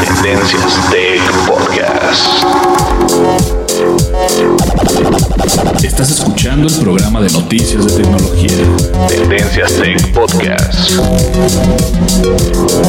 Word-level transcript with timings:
Tendencias 0.00 0.90
Tech 0.90 1.20
Podcast. 1.46 2.44
Estás 5.84 6.10
escuchando 6.10 6.68
el 6.68 6.80
programa 6.80 7.20
de 7.20 7.30
noticias 7.30 7.86
de 7.86 8.02
tecnología. 8.02 8.48
Tendencias 9.08 9.74
Tech 9.74 10.12
Podcast. 10.12 10.92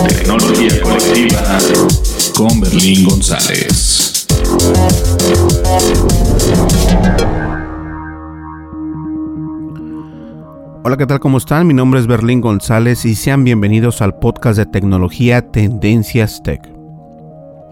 Tecnología 0.08 0.82
colectiva 0.82 1.58
con 2.34 2.62
Berlín 2.62 3.04
González. 3.04 4.28
Hola, 10.84 10.98
¿qué 10.98 11.06
tal? 11.06 11.20
¿Cómo 11.20 11.38
están? 11.38 11.68
Mi 11.68 11.74
nombre 11.74 12.00
es 12.00 12.08
Berlín 12.08 12.40
González 12.40 13.04
y 13.04 13.16
sean 13.16 13.44
bienvenidos 13.44 14.02
al 14.02 14.18
podcast 14.18 14.58
de 14.58 14.66
tecnología 14.66 15.52
Tendencias 15.52 16.42
Tech. 16.42 16.81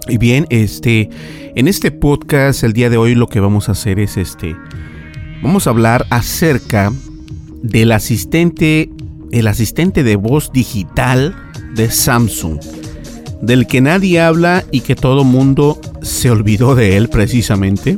Y 0.07 0.17
bien, 0.17 0.47
este, 0.49 1.09
en 1.55 1.67
este 1.67 1.91
podcast 1.91 2.63
el 2.63 2.73
día 2.73 2.89
de 2.89 2.97
hoy 2.97 3.15
lo 3.15 3.27
que 3.27 3.39
vamos 3.39 3.69
a 3.69 3.73
hacer 3.73 3.99
es 3.99 4.17
este, 4.17 4.55
vamos 5.41 5.67
a 5.67 5.71
hablar 5.71 6.05
acerca 6.09 6.91
del 7.61 7.91
asistente, 7.91 8.89
el 9.31 9.47
asistente 9.47 10.03
de 10.03 10.15
voz 10.15 10.51
digital 10.51 11.35
de 11.75 11.91
Samsung, 11.91 12.59
del 13.41 13.67
que 13.67 13.81
nadie 13.81 14.21
habla 14.21 14.63
y 14.71 14.81
que 14.81 14.95
todo 14.95 15.23
mundo 15.23 15.79
se 16.01 16.31
olvidó 16.31 16.75
de 16.75 16.97
él 16.97 17.09
precisamente. 17.09 17.95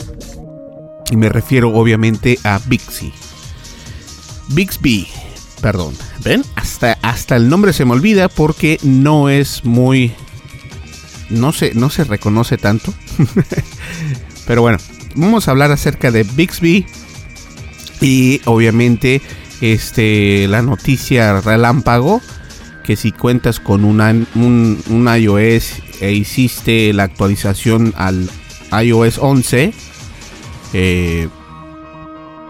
Y 1.12 1.18
me 1.18 1.30
refiero 1.30 1.76
obviamente 1.76 2.40
a 2.44 2.60
Bixby. 2.68 3.12
Bixby, 4.50 5.08
perdón. 5.62 5.94
¿Ven? 6.24 6.44
Hasta, 6.56 6.98
hasta 7.02 7.36
el 7.36 7.50
nombre 7.50 7.74
se 7.74 7.86
me 7.86 7.94
olvida 7.94 8.30
porque 8.30 8.78
no 8.84 9.30
es 9.30 9.66
muy 9.66 10.14
no 11.32 11.52
se, 11.52 11.74
no 11.74 11.90
se 11.90 12.04
reconoce 12.04 12.58
tanto. 12.58 12.94
Pero 14.48 14.62
bueno, 14.62 14.78
vamos 15.16 15.48
a 15.48 15.52
hablar 15.52 15.72
acerca 15.72 16.12
de 16.12 16.24
Bixby. 16.24 16.86
Y 18.02 18.42
obviamente, 18.46 19.22
este, 19.62 20.48
la 20.48 20.62
noticia 20.62 21.42
relámpago. 21.42 22.22
Que 22.84 22.96
si 22.96 23.12
cuentas 23.12 23.60
con 23.60 23.86
un, 23.86 24.02
un 24.36 25.10
iOS 25.16 25.74
e 26.02 26.14
hiciste 26.14 26.92
la 26.94 27.04
actualización 27.04 27.94
al 27.96 28.30
iOS 28.72 29.20
11. 29.20 29.74
Eh, 30.74 31.30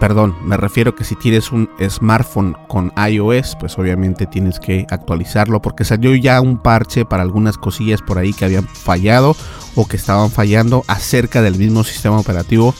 perdón, 0.01 0.35
me 0.43 0.57
refiero 0.57 0.95
que 0.95 1.03
si 1.03 1.15
tienes 1.15 1.51
un 1.51 1.69
smartphone 1.87 2.57
con 2.67 2.91
iOS, 2.97 3.55
pues 3.59 3.77
obviamente 3.77 4.25
tienes 4.25 4.59
que 4.59 4.87
actualizarlo 4.89 5.61
porque 5.61 5.85
salió 5.85 6.15
ya 6.15 6.41
un 6.41 6.57
parche 6.57 7.05
para 7.05 7.21
algunas 7.21 7.55
cosillas 7.55 8.01
por 8.01 8.17
ahí 8.17 8.33
que 8.33 8.45
habían 8.45 8.67
fallado 8.67 9.35
o 9.75 9.87
que 9.87 9.97
estaban 9.97 10.31
fallando 10.31 10.83
acerca 10.87 11.43
del 11.43 11.55
mismo 11.55 11.83
sistema 11.83 12.17
operativo 12.17 12.73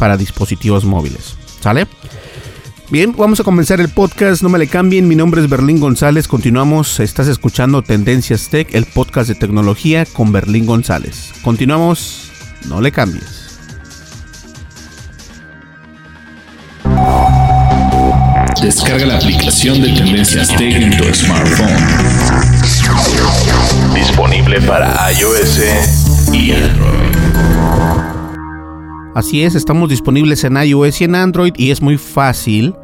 para 0.00 0.16
dispositivos 0.16 0.84
móviles. 0.84 1.36
¿Sale? 1.60 1.86
Bien, 2.90 3.14
vamos 3.16 3.38
a 3.38 3.44
comenzar 3.44 3.80
el 3.80 3.88
podcast, 3.88 4.42
no 4.42 4.48
me 4.48 4.58
le 4.58 4.66
cambien, 4.66 5.06
mi 5.06 5.14
nombre 5.14 5.42
es 5.42 5.48
Berlín 5.48 5.78
González, 5.78 6.26
continuamos, 6.26 6.98
estás 6.98 7.28
escuchando 7.28 7.82
Tendencias 7.82 8.48
Tech, 8.48 8.74
el 8.74 8.86
podcast 8.86 9.28
de 9.28 9.36
tecnología 9.36 10.06
con 10.06 10.32
Berlín 10.32 10.66
González. 10.66 11.34
Continuamos, 11.44 12.32
no 12.66 12.80
le 12.80 12.90
cambies. 12.90 13.43
Descarga 18.64 19.04
la 19.04 19.18
aplicación 19.18 19.82
de 19.82 19.92
Tendencias 19.92 20.48
Tech 20.56 20.72
en 20.72 20.96
tu 20.96 21.04
smartphone. 21.12 21.68
Disponible 23.94 24.58
para 24.62 25.12
iOS 25.12 25.60
y 26.32 26.52
Android. 26.52 27.14
Así 29.14 29.42
es, 29.42 29.54
estamos 29.54 29.90
disponibles 29.90 30.44
en 30.44 30.56
iOS 30.56 31.02
y 31.02 31.04
en 31.04 31.14
Android 31.14 31.52
y 31.58 31.72
es 31.72 31.82
muy 31.82 31.98
fácil. 31.98 32.74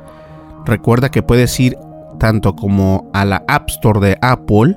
Recuerda 0.66 1.10
que 1.10 1.22
puedes 1.22 1.58
ir 1.58 1.78
tanto 2.18 2.54
como 2.54 3.10
a 3.14 3.24
la 3.24 3.42
App 3.48 3.70
Store 3.70 4.06
de 4.06 4.18
Apple 4.20 4.76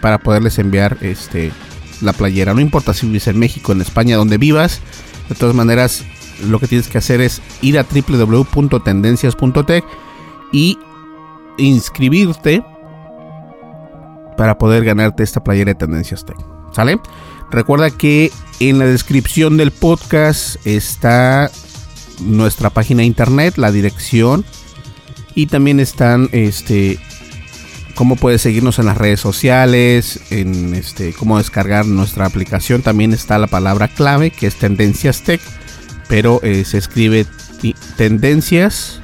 para 0.00 0.18
poderles 0.18 0.58
enviar 0.58 0.98
este 1.00 1.52
la 2.00 2.12
playera. 2.12 2.54
No 2.54 2.60
importa 2.60 2.94
si 2.94 3.06
vives 3.06 3.26
en 3.26 3.38
México, 3.38 3.72
en 3.72 3.80
España, 3.80 4.16
donde 4.16 4.38
vivas. 4.38 4.80
De 5.28 5.34
todas 5.34 5.54
maneras, 5.54 6.04
lo 6.48 6.58
que 6.58 6.66
tienes 6.66 6.88
que 6.88 6.98
hacer 6.98 7.20
es 7.20 7.42
ir 7.60 7.78
a 7.78 7.84
www.tendencias.tech 7.84 9.84
y 10.52 10.78
inscribirte 11.58 12.64
para 14.40 14.56
poder 14.56 14.86
ganarte 14.86 15.22
esta 15.22 15.44
playera 15.44 15.72
de 15.72 15.74
Tendencias 15.74 16.24
Tech. 16.24 16.38
¿Sale? 16.72 16.98
Recuerda 17.50 17.90
que 17.90 18.32
en 18.58 18.78
la 18.78 18.86
descripción 18.86 19.58
del 19.58 19.70
podcast 19.70 20.56
está 20.66 21.50
nuestra 22.20 22.70
página 22.70 23.00
de 23.00 23.04
internet, 23.04 23.58
la 23.58 23.70
dirección 23.70 24.46
y 25.34 25.44
también 25.44 25.78
están 25.78 26.30
este 26.32 26.98
cómo 27.94 28.16
puedes 28.16 28.40
seguirnos 28.40 28.78
en 28.78 28.86
las 28.86 28.96
redes 28.96 29.20
sociales, 29.20 30.22
en 30.30 30.72
este 30.72 31.12
cómo 31.12 31.36
descargar 31.36 31.84
nuestra 31.84 32.24
aplicación, 32.24 32.80
también 32.80 33.12
está 33.12 33.36
la 33.36 33.46
palabra 33.46 33.88
clave 33.88 34.30
que 34.30 34.46
es 34.46 34.56
Tendencias 34.56 35.20
Tech 35.20 35.42
pero 36.08 36.40
eh, 36.42 36.64
se 36.64 36.78
escribe 36.78 37.26
tendencias 37.98 39.02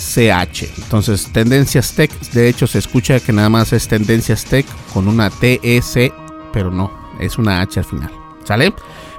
T-E-C-H. 0.00 0.70
Entonces, 0.78 1.28
tendencias 1.32 1.92
tech, 1.92 2.10
de 2.32 2.48
hecho 2.48 2.66
se 2.66 2.78
escucha 2.78 3.20
que 3.20 3.32
nada 3.32 3.48
más 3.48 3.72
es 3.72 3.86
tendencias 3.86 4.44
tech 4.44 4.66
con 4.92 5.08
una 5.08 5.30
T-E-C, 5.30 6.12
pero 6.52 6.70
no, 6.70 6.90
es 7.20 7.38
una 7.38 7.60
H 7.60 7.80
al 7.80 7.84
final. 7.84 8.10
¿Sale? 8.44 8.72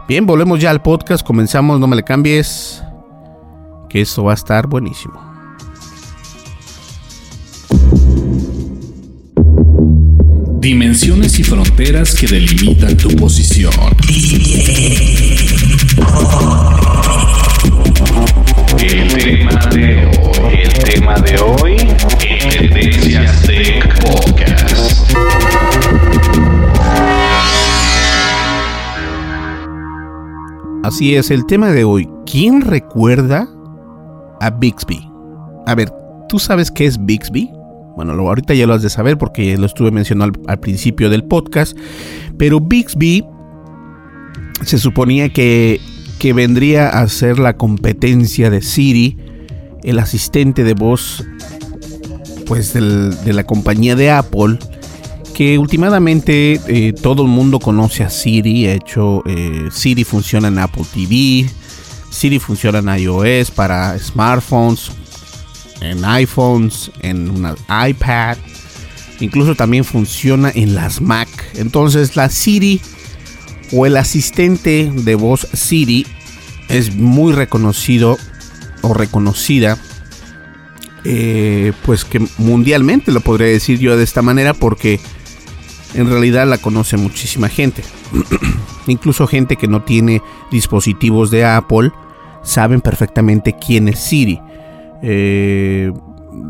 Bien, 0.08 0.26
volvemos 0.26 0.60
ya 0.60 0.72
al 0.72 0.82
podcast, 0.82 1.26
comenzamos, 1.26 1.80
no 1.80 1.88
me 1.88 1.96
le 1.96 2.04
cambies, 2.04 2.82
que 3.90 4.02
esto 4.02 4.24
va 4.24 4.32
a 4.32 4.36
estar 4.36 4.68
buenísimo. 4.68 5.30
Dimensiones 10.60 11.40
y 11.40 11.44
fronteras 11.44 12.14
que 12.14 12.28
delimitan 12.28 12.98
tu 12.98 13.10
posición. 13.16 13.72
El 18.80 19.08
tema 19.08 19.60
de 19.72 20.06
hoy, 20.06 20.60
el 20.64 20.74
tema 20.84 21.16
de 21.16 21.40
hoy, 21.40 21.78
en 22.28 22.50
Tendencias 22.50 23.42
Tech 23.44 24.02
Podcast. 24.02 25.16
Así 30.84 31.16
es, 31.16 31.32
el 31.32 31.46
tema 31.46 31.70
de 31.72 31.84
hoy. 31.84 32.10
¿Quién 32.26 32.62
recuerda 32.62 33.48
a 34.40 34.50
Bixby? 34.50 35.08
A 35.68 35.76
ver, 35.76 35.92
¿tú 36.30 36.40
sabes 36.40 36.72
qué 36.72 36.86
es 36.86 37.04
Bixby? 37.04 37.52
Bueno, 37.96 38.14
ahorita 38.14 38.54
ya 38.54 38.66
lo 38.66 38.74
has 38.74 38.82
de 38.82 38.90
saber 38.90 39.18
porque 39.18 39.58
lo 39.58 39.66
estuve 39.66 39.92
mencionando 39.92 40.40
al, 40.48 40.54
al 40.54 40.60
principio 40.60 41.10
del 41.10 41.24
podcast. 41.24 41.78
Pero 42.38 42.60
Bixby 42.60 43.24
se 44.64 44.78
suponía 44.78 45.30
que 45.30 45.80
que 46.22 46.34
vendría 46.34 46.88
a 46.88 47.10
ser 47.10 47.40
la 47.40 47.58
competencia 47.58 48.52
de 48.52 48.62
Siri, 48.62 49.18
el 49.82 49.98
asistente 49.98 50.64
de 50.64 50.76
voz 50.76 51.24
pues 52.46 52.74
de 52.74 53.34
la 53.34 53.44
compañía 53.44 53.96
de 53.96 54.12
Apple, 54.12 54.60
que 55.34 55.58
últimamente 55.58 56.62
eh, 56.68 56.94
todo 56.94 57.24
el 57.24 57.28
mundo 57.28 57.60
conoce 57.60 58.04
a 58.04 58.12
Siri, 58.12 58.66
de 58.66 58.76
hecho 58.76 59.24
eh, 59.26 59.70
Siri 59.72 60.04
funciona 60.04 60.50
en 60.50 60.60
Apple 60.60 60.86
TV, 60.94 61.50
Siri 62.12 62.38
funciona 62.38 62.78
en 62.78 63.02
iOS 63.02 63.50
para 63.50 63.98
smartphones, 63.98 64.92
en 65.82 66.06
iPhones, 66.06 66.92
en 67.02 67.32
una 67.32 67.56
iPad, 67.90 68.38
incluso 69.20 69.56
también 69.56 69.84
funciona 69.84 70.52
en 70.54 70.76
las 70.76 71.02
Mac. 71.02 71.30
Entonces 71.56 72.16
la 72.16 72.30
Siri 72.30 72.80
o 73.72 73.86
el 73.86 73.98
asistente 73.98 74.92
de 74.94 75.16
voz 75.16 75.48
Siri 75.54 76.06
es 76.70 76.96
muy 76.96 77.34
reconocido 77.34 78.18
o 78.82 78.94
reconocida 78.94 79.78
eh, 81.04 81.74
pues 81.84 82.06
que 82.06 82.24
mundialmente 82.38 83.12
lo 83.12 83.22
podría 83.22 83.48
decir 83.48 83.80
yo 83.80 83.98
de 83.98 84.04
esta 84.04 84.22
manera 84.22 84.54
porque 84.54 85.00
en 85.94 86.08
realidad 86.08 86.48
la 86.48 86.58
conoce 86.58 86.96
muchísima 86.96 87.50
gente. 87.50 87.84
Incluso 88.88 89.28
gente 89.28 89.56
que 89.56 89.68
no 89.68 89.84
tiene 89.84 90.22
dispositivos 90.52 91.32
de 91.32 91.46
Apple 91.46 91.92
saben 92.44 92.82
perfectamente 92.82 93.56
quién 93.58 93.88
es 93.88 94.00
Siri. 94.00 94.40
Eh, 95.02 95.92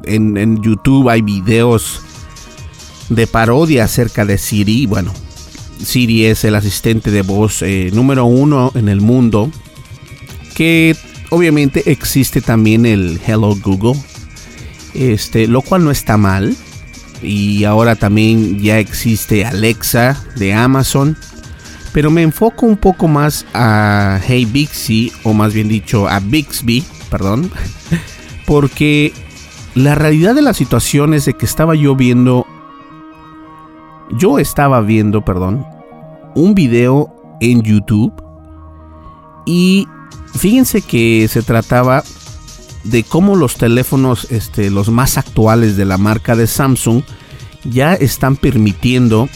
en, 0.05 0.37
en 0.37 0.61
YouTube 0.61 1.09
hay 1.09 1.21
videos 1.21 2.01
de 3.09 3.27
parodia 3.27 3.85
acerca 3.85 4.25
de 4.25 4.37
Siri 4.37 4.85
bueno 4.85 5.13
Siri 5.83 6.25
es 6.25 6.43
el 6.43 6.55
asistente 6.55 7.11
de 7.11 7.21
voz 7.21 7.61
eh, 7.61 7.89
número 7.93 8.25
uno 8.25 8.71
en 8.75 8.89
el 8.89 9.01
mundo. 9.01 9.51
Que 10.55 10.95
obviamente 11.29 11.91
existe 11.91 12.41
también 12.41 12.85
el 12.85 13.19
Hello 13.25 13.55
Google. 13.55 13.99
Este, 14.93 15.47
lo 15.47 15.61
cual 15.61 15.83
no 15.83 15.91
está 15.91 16.17
mal. 16.17 16.55
Y 17.21 17.63
ahora 17.65 17.95
también 17.95 18.59
ya 18.59 18.79
existe 18.79 19.45
Alexa 19.45 20.23
de 20.35 20.53
Amazon. 20.53 21.17
Pero 21.93 22.09
me 22.09 22.21
enfoco 22.21 22.65
un 22.65 22.77
poco 22.77 23.07
más 23.07 23.45
a 23.53 24.19
Hey 24.25 24.45
Bixby, 24.45 25.11
o 25.23 25.33
más 25.33 25.53
bien 25.53 25.67
dicho 25.67 26.07
a 26.07 26.19
Bixby, 26.19 26.83
perdón. 27.09 27.51
Porque 28.45 29.13
la 29.75 29.95
realidad 29.95 30.35
de 30.35 30.41
la 30.41 30.53
situación 30.53 31.13
es 31.13 31.25
de 31.25 31.33
que 31.33 31.45
estaba 31.45 31.75
yo 31.75 31.95
viendo 31.95 32.47
yo 34.17 34.39
estaba 34.39 34.81
viendo, 34.81 35.23
perdón, 35.23 35.65
un 36.35 36.55
video 36.55 37.37
en 37.39 37.61
YouTube 37.61 38.13
y 39.45 39.87
fíjense 40.37 40.81
que 40.81 41.27
se 41.27 41.41
trataba 41.41 42.03
de 42.83 43.03
cómo 43.03 43.35
los 43.35 43.55
teléfonos, 43.55 44.27
este, 44.31 44.69
los 44.69 44.89
más 44.89 45.17
actuales 45.17 45.77
de 45.77 45.85
la 45.85 45.97
marca 45.97 46.35
de 46.35 46.47
Samsung, 46.47 47.03
ya 47.63 47.93
están 47.93 48.35
permitiendo 48.35 49.29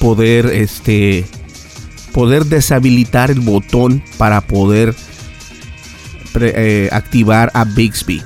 poder, 0.00 0.46
este, 0.46 1.26
poder 2.12 2.46
deshabilitar 2.46 3.30
el 3.30 3.40
botón 3.40 4.02
para 4.18 4.40
poder 4.40 4.94
eh, 6.40 6.88
activar 6.90 7.50
a 7.54 7.64
Bixby 7.64 8.22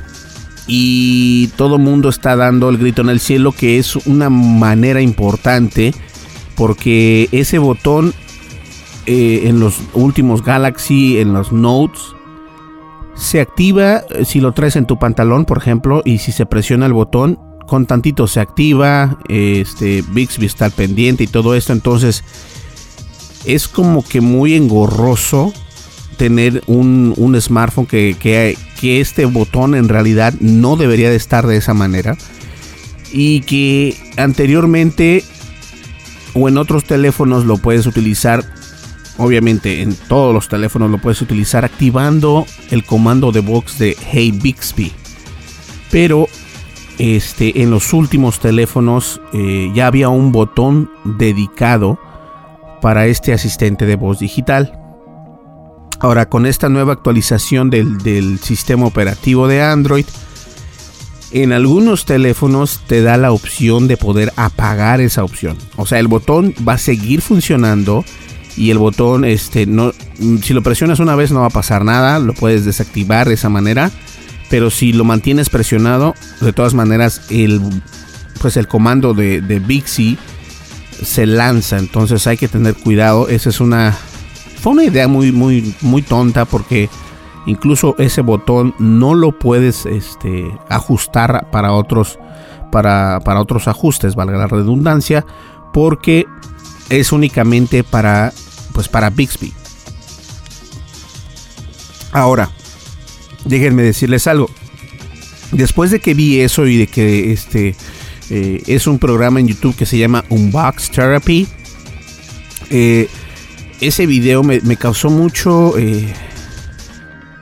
y 0.67 1.49
todo 1.57 1.79
mundo 1.79 2.09
está 2.09 2.37
dando 2.37 2.69
el 2.69 2.79
grito 2.79 3.03
en 3.03 3.11
el 3.11 3.21
cielo 3.21 3.53
que 3.53 3.79
es 3.79 3.95
una 4.07 4.31
manera 4.31 5.01
importante 5.01 5.95
porque 6.57 7.29
ese 7.33 7.59
botón 7.59 8.15
eh, 9.07 9.43
en 9.45 9.61
los 9.61 9.81
últimos 9.95 10.43
Galaxy, 10.43 11.19
en 11.19 11.33
los 11.33 11.53
Notes, 11.53 12.01
Se 13.15 13.41
activa 13.41 14.03
eh, 14.11 14.25
si 14.25 14.41
lo 14.41 14.53
traes 14.53 14.77
en 14.77 14.87
tu 14.87 14.99
pantalón, 14.99 15.45
por 15.45 15.59
ejemplo, 15.59 16.03
y 16.05 16.19
si 16.19 16.33
se 16.33 16.45
presiona 16.45 16.87
el 16.87 16.93
botón, 16.93 17.39
con 17.67 17.87
tantito 17.87 18.27
se 18.27 18.41
activa, 18.41 19.19
este 19.29 20.03
Bixby 20.11 20.47
está 20.47 20.67
al 20.67 20.73
pendiente 20.73 21.25
y 21.25 21.27
todo 21.27 21.55
esto, 21.55 21.73
entonces 21.73 22.25
es 23.45 23.69
como 23.69 24.05
que 24.05 24.21
muy 24.21 24.55
engorroso 24.55 25.53
tener 26.17 26.63
un, 26.67 27.15
un 27.17 27.41
smartphone 27.41 27.87
que, 27.87 28.17
que, 28.21 28.57
este 29.01 29.25
botón 29.25 29.75
en 29.75 29.89
realidad 29.89 30.35
no 30.41 30.77
debería 30.77 31.11
de 31.11 31.17
estar 31.17 31.47
de 31.47 31.57
esa 31.57 31.75
manera 31.75 32.17
y 33.13 33.41
que 33.41 33.97
anteriormente 34.17 35.25
o 36.35 36.49
en 36.49 36.57
otros 36.57 36.85
teléfonos 36.85 37.45
lo 37.45 37.57
puedes 37.57 37.87
utilizar 37.87 38.45
obviamente 39.17 39.83
en 39.83 39.95
todos 39.95 40.33
los 40.33 40.49
teléfonos 40.49 40.91
lo 40.91 40.99
puedes 40.99 41.21
utilizar 41.21 41.65
activando 41.65 42.47
el 42.71 42.85
comando 42.85 43.33
de 43.33 43.41
voz 43.41 43.79
de 43.79 43.97
Hey 44.13 44.31
Bixby 44.31 44.93
pero 45.91 46.29
este, 46.99 47.63
en 47.63 47.71
los 47.71 47.93
últimos 47.93 48.41
teléfonos 48.41 49.21
eh, 49.33 49.71
ya 49.75 49.87
había 49.87 50.09
un 50.09 50.33
botón 50.33 50.91
dedicado 51.05 51.99
para 52.81 53.07
este 53.07 53.33
asistente 53.33 53.85
de 53.87 53.97
voz 53.97 54.19
digital. 54.19 54.86
Ahora, 55.99 56.29
con 56.29 56.47
esta 56.47 56.69
nueva 56.69 56.95
actualización 56.95 57.71
del, 57.71 57.99
del 57.99 58.39
sistema 58.39 58.87
operativo 58.87 59.49
de 59.49 59.63
Android, 59.63 60.05
en 61.33 61.53
algunos 61.53 62.05
teléfonos 62.05 62.81
te 62.87 63.03
da 63.03 63.17
la 63.17 63.33
opción 63.33 63.89
de 63.89 63.97
poder 63.97 64.33
apagar 64.37 65.01
esa 65.01 65.25
opción. 65.25 65.57
O 65.77 65.87
sea, 65.87 65.99
el 65.99 66.09
botón 66.09 66.55
va 66.67 66.75
a 66.75 66.79
seguir 66.79 67.21
funcionando 67.21 68.05
y 68.57 68.71
el 68.71 68.79
botón, 68.79 69.25
este, 69.25 69.67
no, 69.67 69.93
si 70.43 70.55
lo 70.55 70.63
presionas 70.63 71.01
una 71.01 71.17
vez 71.17 71.33
no 71.33 71.41
va 71.41 71.47
a 71.47 71.51
pasar 71.51 71.85
nada, 71.85 72.19
lo 72.19 72.33
puedes 72.33 72.65
desactivar 72.65 73.29
de 73.29 73.35
esa 73.35 73.49
manera 73.49 73.91
pero 74.49 74.71
si 74.71 74.93
lo 74.93 75.05
mantienes 75.05 75.51
presionado, 75.51 76.15
de 76.41 76.53
todas 76.53 76.75
maneras 76.75 77.23
el 77.31 77.61
pues 78.41 78.57
el 78.57 78.69
comando 78.69 79.15
de, 79.15 79.41
de 79.41 79.59
Bixi 79.59 80.19
se 81.03 81.27
lanza, 81.27 81.79
entonces 81.79 82.27
hay 82.27 82.37
que 82.37 82.49
tener 82.49 82.75
cuidado. 82.75 83.29
Esa 83.29 83.49
es 83.49 83.61
una 83.61 83.97
fue 84.67 84.73
una 84.73 84.83
idea 84.83 85.07
muy 85.07 85.31
muy 85.31 85.77
muy 85.81 86.03
tonta 86.03 86.45
porque 86.45 86.91
incluso 87.47 87.95
ese 87.99 88.21
botón 88.21 88.75
no 88.81 89.15
lo 89.15 89.31
puedes 89.31 89.87
este, 89.87 90.51
ajustar 90.69 91.53
para 91.53 91.71
otros 91.73 92.19
para, 92.73 93.21
para 93.21 93.41
otros 93.41 93.69
ajustes, 93.69 94.17
valga 94.17 94.37
la 94.37 94.49
redundancia, 94.49 95.25
porque 95.73 96.27
es 96.91 97.13
únicamente 97.13 97.85
para 97.85 98.33
pues 98.73 98.89
para 98.89 99.11
Bixby. 99.11 99.53
Ahora, 102.11 102.51
déjenme 103.45 103.85
decirles 103.85 104.27
algo. 104.27 104.51
Después 105.53 105.93
de 105.93 106.01
que 106.01 106.13
vi 106.13 106.41
eso 106.41 106.67
y 106.67 106.77
de 106.77 106.89
que 106.89 107.33
este 107.33 107.77
eh, 108.31 108.65
es 108.67 108.89
un 108.89 108.99
programa 108.99 109.39
en 109.39 109.47
YouTube 109.47 109.77
que 109.77 109.87
se 109.87 109.97
llama 109.97 110.25
Unbox 110.29 110.91
Therapy, 110.91 111.47
eh, 112.71 113.09
ese 113.81 114.07
video 114.07 114.43
me, 114.43 114.61
causó 114.77 115.11
mucho, 115.11 115.77
eh, 115.79 116.13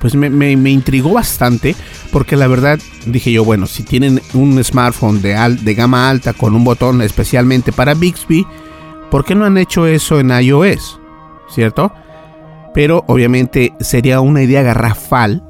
pues 0.00 0.14
me, 0.14 0.70
intrigó 0.70 1.12
bastante, 1.12 1.74
porque 2.12 2.36
la 2.36 2.46
verdad 2.46 2.78
dije 3.06 3.32
yo, 3.32 3.44
bueno, 3.44 3.66
si 3.66 3.82
tienen 3.82 4.20
un 4.32 4.62
smartphone 4.62 5.22
de, 5.22 5.34
de 5.60 5.74
gama 5.74 6.10
alta 6.10 6.32
con 6.32 6.54
un 6.54 6.64
botón 6.64 7.02
especialmente 7.02 7.72
para 7.72 7.94
Bixby, 7.94 8.46
¿por 9.10 9.24
qué 9.24 9.34
no 9.34 9.44
han 9.44 9.58
hecho 9.58 9.86
eso 9.86 10.20
en 10.20 10.30
iOS? 10.30 11.00
¿Cierto? 11.54 11.92
Pero 12.74 13.04
obviamente 13.06 13.72
sería 13.80 14.20
una 14.20 14.42
idea 14.42 14.62
garrafal 14.62 15.42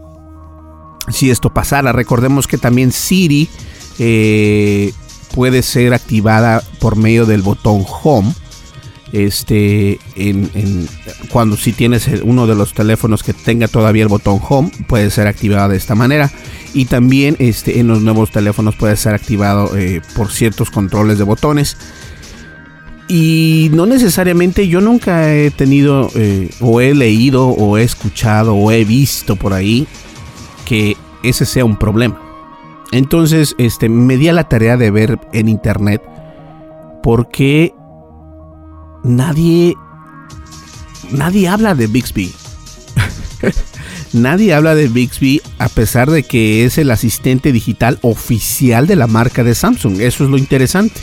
si 1.08 1.30
esto 1.30 1.52
pasara. 1.52 1.92
Recordemos 1.92 2.46
que 2.46 2.58
también 2.58 2.92
Siri 2.92 3.48
eh, 3.98 4.92
puede 5.34 5.62
ser 5.62 5.94
activada 5.94 6.62
por 6.80 6.96
medio 6.96 7.26
del 7.26 7.42
botón 7.42 7.84
Home. 8.02 8.32
Este, 9.14 10.00
en, 10.16 10.88
cuando 11.30 11.56
si 11.56 11.72
tienes 11.72 12.10
uno 12.24 12.48
de 12.48 12.56
los 12.56 12.74
teléfonos 12.74 13.22
que 13.22 13.32
tenga 13.32 13.68
todavía 13.68 14.02
el 14.02 14.08
botón 14.08 14.40
Home, 14.48 14.72
puede 14.88 15.08
ser 15.10 15.28
activada 15.28 15.68
de 15.68 15.76
esta 15.76 15.94
manera. 15.94 16.32
Y 16.72 16.86
también 16.86 17.36
este, 17.38 17.78
en 17.78 17.86
los 17.86 18.02
nuevos 18.02 18.32
teléfonos 18.32 18.74
puede 18.74 18.96
ser 18.96 19.14
activado 19.14 19.76
eh, 19.76 20.02
por 20.16 20.32
ciertos 20.32 20.68
controles 20.68 21.18
de 21.18 21.24
botones. 21.24 21.76
Y 23.06 23.70
no 23.72 23.86
necesariamente 23.86 24.66
yo 24.66 24.80
nunca 24.80 25.32
he 25.32 25.52
tenido 25.52 26.10
eh, 26.16 26.50
o 26.60 26.80
he 26.80 26.92
leído 26.92 27.46
o 27.46 27.78
he 27.78 27.84
escuchado 27.84 28.56
o 28.56 28.72
he 28.72 28.84
visto 28.84 29.36
por 29.36 29.52
ahí 29.52 29.86
que 30.64 30.96
ese 31.22 31.46
sea 31.46 31.64
un 31.64 31.76
problema. 31.76 32.20
Entonces, 32.90 33.54
este, 33.58 33.88
me 33.88 34.16
di 34.16 34.26
a 34.28 34.32
la 34.32 34.48
tarea 34.48 34.76
de 34.76 34.90
ver 34.90 35.20
en 35.32 35.48
internet 35.48 36.02
por 37.00 37.28
qué 37.28 37.72
nadie, 39.04 39.76
nadie 41.12 41.48
habla 41.48 41.74
de 41.74 41.86
Bixby. 41.86 42.32
nadie 44.12 44.54
habla 44.54 44.74
de 44.74 44.88
Bixby 44.88 45.40
a 45.58 45.68
pesar 45.68 46.10
de 46.10 46.22
que 46.22 46.64
es 46.64 46.78
el 46.78 46.90
asistente 46.90 47.52
digital 47.52 47.98
oficial 48.02 48.86
de 48.86 48.96
la 48.96 49.06
marca 49.06 49.44
de 49.44 49.54
Samsung. 49.54 50.00
Eso 50.00 50.24
es 50.24 50.30
lo 50.30 50.38
interesante. 50.38 51.00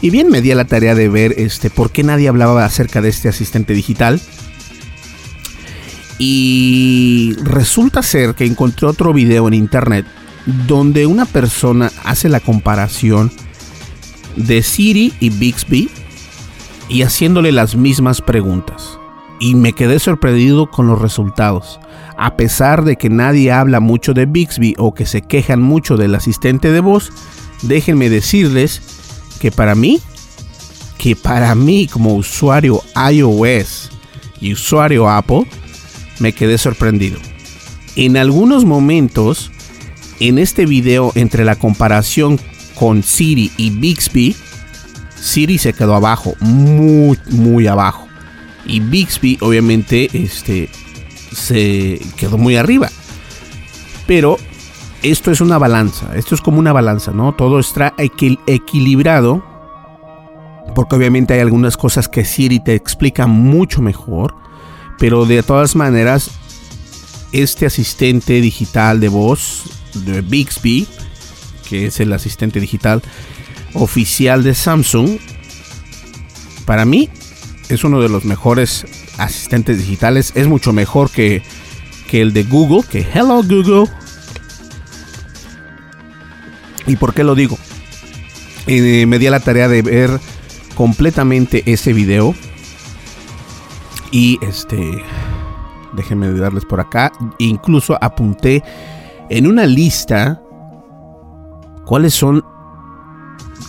Y 0.00 0.10
bien, 0.10 0.30
me 0.30 0.40
di 0.40 0.52
a 0.52 0.54
la 0.54 0.66
tarea 0.66 0.94
de 0.94 1.08
ver 1.08 1.34
este, 1.36 1.70
por 1.70 1.90
qué 1.90 2.02
nadie 2.02 2.28
hablaba 2.28 2.64
acerca 2.64 3.00
de 3.00 3.08
este 3.08 3.28
asistente 3.28 3.74
digital. 3.74 4.20
Y 6.18 7.34
resulta 7.42 8.02
ser 8.02 8.34
que 8.34 8.46
encontré 8.46 8.86
otro 8.86 9.12
video 9.12 9.48
en 9.48 9.54
internet 9.54 10.06
donde 10.66 11.06
una 11.06 11.26
persona 11.26 11.90
hace 12.04 12.28
la 12.28 12.40
comparación 12.40 13.30
de 14.36 14.62
Siri 14.62 15.12
y 15.20 15.30
Bixby 15.30 15.90
y 16.88 17.02
haciéndole 17.02 17.52
las 17.52 17.76
mismas 17.76 18.20
preguntas. 18.20 18.98
Y 19.38 19.54
me 19.54 19.72
quedé 19.72 19.98
sorprendido 19.98 20.70
con 20.70 20.86
los 20.86 21.00
resultados. 21.00 21.78
A 22.16 22.36
pesar 22.36 22.84
de 22.84 22.96
que 22.96 23.10
nadie 23.10 23.52
habla 23.52 23.80
mucho 23.80 24.14
de 24.14 24.26
Bixby 24.26 24.74
o 24.78 24.94
que 24.94 25.04
se 25.04 25.22
quejan 25.22 25.60
mucho 25.60 25.96
del 25.96 26.14
asistente 26.14 26.72
de 26.72 26.80
voz, 26.80 27.12
déjenme 27.62 28.08
decirles 28.08 28.80
que 29.38 29.52
para 29.52 29.74
mí, 29.74 30.00
que 30.96 31.14
para 31.16 31.54
mí 31.54 31.86
como 31.86 32.14
usuario 32.14 32.80
iOS 33.12 33.90
y 34.40 34.52
usuario 34.54 35.10
Apple, 35.10 35.46
me 36.18 36.32
quedé 36.32 36.56
sorprendido. 36.56 37.18
En 37.96 38.16
algunos 38.16 38.64
momentos, 38.64 39.50
en 40.20 40.38
este 40.38 40.64
video 40.64 41.12
entre 41.14 41.44
la 41.44 41.56
comparación 41.56 42.40
con 42.74 43.02
Siri 43.02 43.52
y 43.56 43.70
Bixby, 43.70 44.36
Siri 45.20 45.58
se 45.58 45.72
quedó 45.72 45.94
abajo, 45.94 46.34
muy, 46.40 47.18
muy 47.30 47.66
abajo. 47.66 48.06
Y 48.64 48.80
Bixby, 48.80 49.38
obviamente, 49.40 50.08
este, 50.12 50.68
se 51.32 52.00
quedó 52.16 52.38
muy 52.38 52.56
arriba. 52.56 52.88
Pero 54.06 54.36
esto 55.02 55.30
es 55.30 55.40
una 55.40 55.58
balanza, 55.58 56.16
esto 56.16 56.34
es 56.34 56.40
como 56.40 56.58
una 56.58 56.72
balanza, 56.72 57.12
¿no? 57.12 57.34
Todo 57.34 57.58
está 57.58 57.94
equilibrado, 57.98 59.44
porque 60.74 60.96
obviamente 60.96 61.34
hay 61.34 61.40
algunas 61.40 61.76
cosas 61.76 62.08
que 62.08 62.24
Siri 62.24 62.60
te 62.60 62.74
explica 62.74 63.26
mucho 63.26 63.82
mejor 63.82 64.46
pero 64.98 65.26
de 65.26 65.42
todas 65.42 65.76
maneras, 65.76 66.30
este 67.32 67.66
asistente 67.66 68.40
digital 68.40 69.00
de 69.00 69.08
voz 69.08 69.64
de 69.94 70.22
Bixby, 70.22 70.86
que 71.68 71.86
es 71.86 72.00
el 72.00 72.12
asistente 72.12 72.60
digital 72.60 73.02
oficial 73.76 74.42
de 74.42 74.54
Samsung, 74.54 75.18
para 76.64 76.84
mí 76.84 77.08
es 77.68 77.84
uno 77.84 78.00
de 78.00 78.08
los 78.08 78.24
mejores 78.24 78.86
asistentes 79.18 79.78
digitales. 79.78 80.32
Es 80.34 80.46
mucho 80.46 80.72
mejor 80.72 81.10
que, 81.10 81.42
que 82.08 82.20
el 82.20 82.32
de 82.32 82.44
Google, 82.44 82.82
que 82.88 83.00
Hello 83.00 83.42
Google. 83.42 83.90
¿Y 86.86 86.96
por 86.96 87.14
qué 87.14 87.24
lo 87.24 87.34
digo? 87.34 87.58
Eh, 88.66 89.06
me 89.06 89.18
di 89.18 89.26
a 89.26 89.30
la 89.30 89.40
tarea 89.40 89.68
de 89.68 89.82
ver 89.82 90.20
completamente 90.74 91.62
ese 91.66 91.92
video 91.92 92.34
y 94.10 94.38
este, 94.42 95.02
déjenme 95.94 96.32
darles 96.32 96.64
por 96.64 96.80
acá. 96.80 97.12
Incluso 97.38 97.98
apunté 98.00 98.62
en 99.30 99.46
una 99.46 99.66
lista 99.66 100.40
cuáles 101.84 102.14
son 102.14 102.44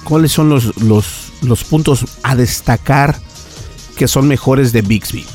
cuáles 0.07 0.31
son 0.31 0.49
los, 0.49 0.77
los, 0.81 1.33
los 1.41 1.63
puntos 1.65 2.05
a 2.23 2.35
destacar 2.35 3.19
que 3.97 4.07
son 4.07 4.27
mejores 4.27 4.71
de 4.71 4.81
Bixby. 4.81 5.25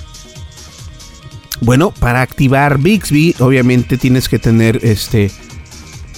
Bueno, 1.60 1.92
para 1.92 2.22
activar 2.22 2.78
Bixby, 2.78 3.36
obviamente 3.38 3.98
tienes 3.98 4.28
que 4.28 4.38
tener 4.38 4.80
este 4.82 5.30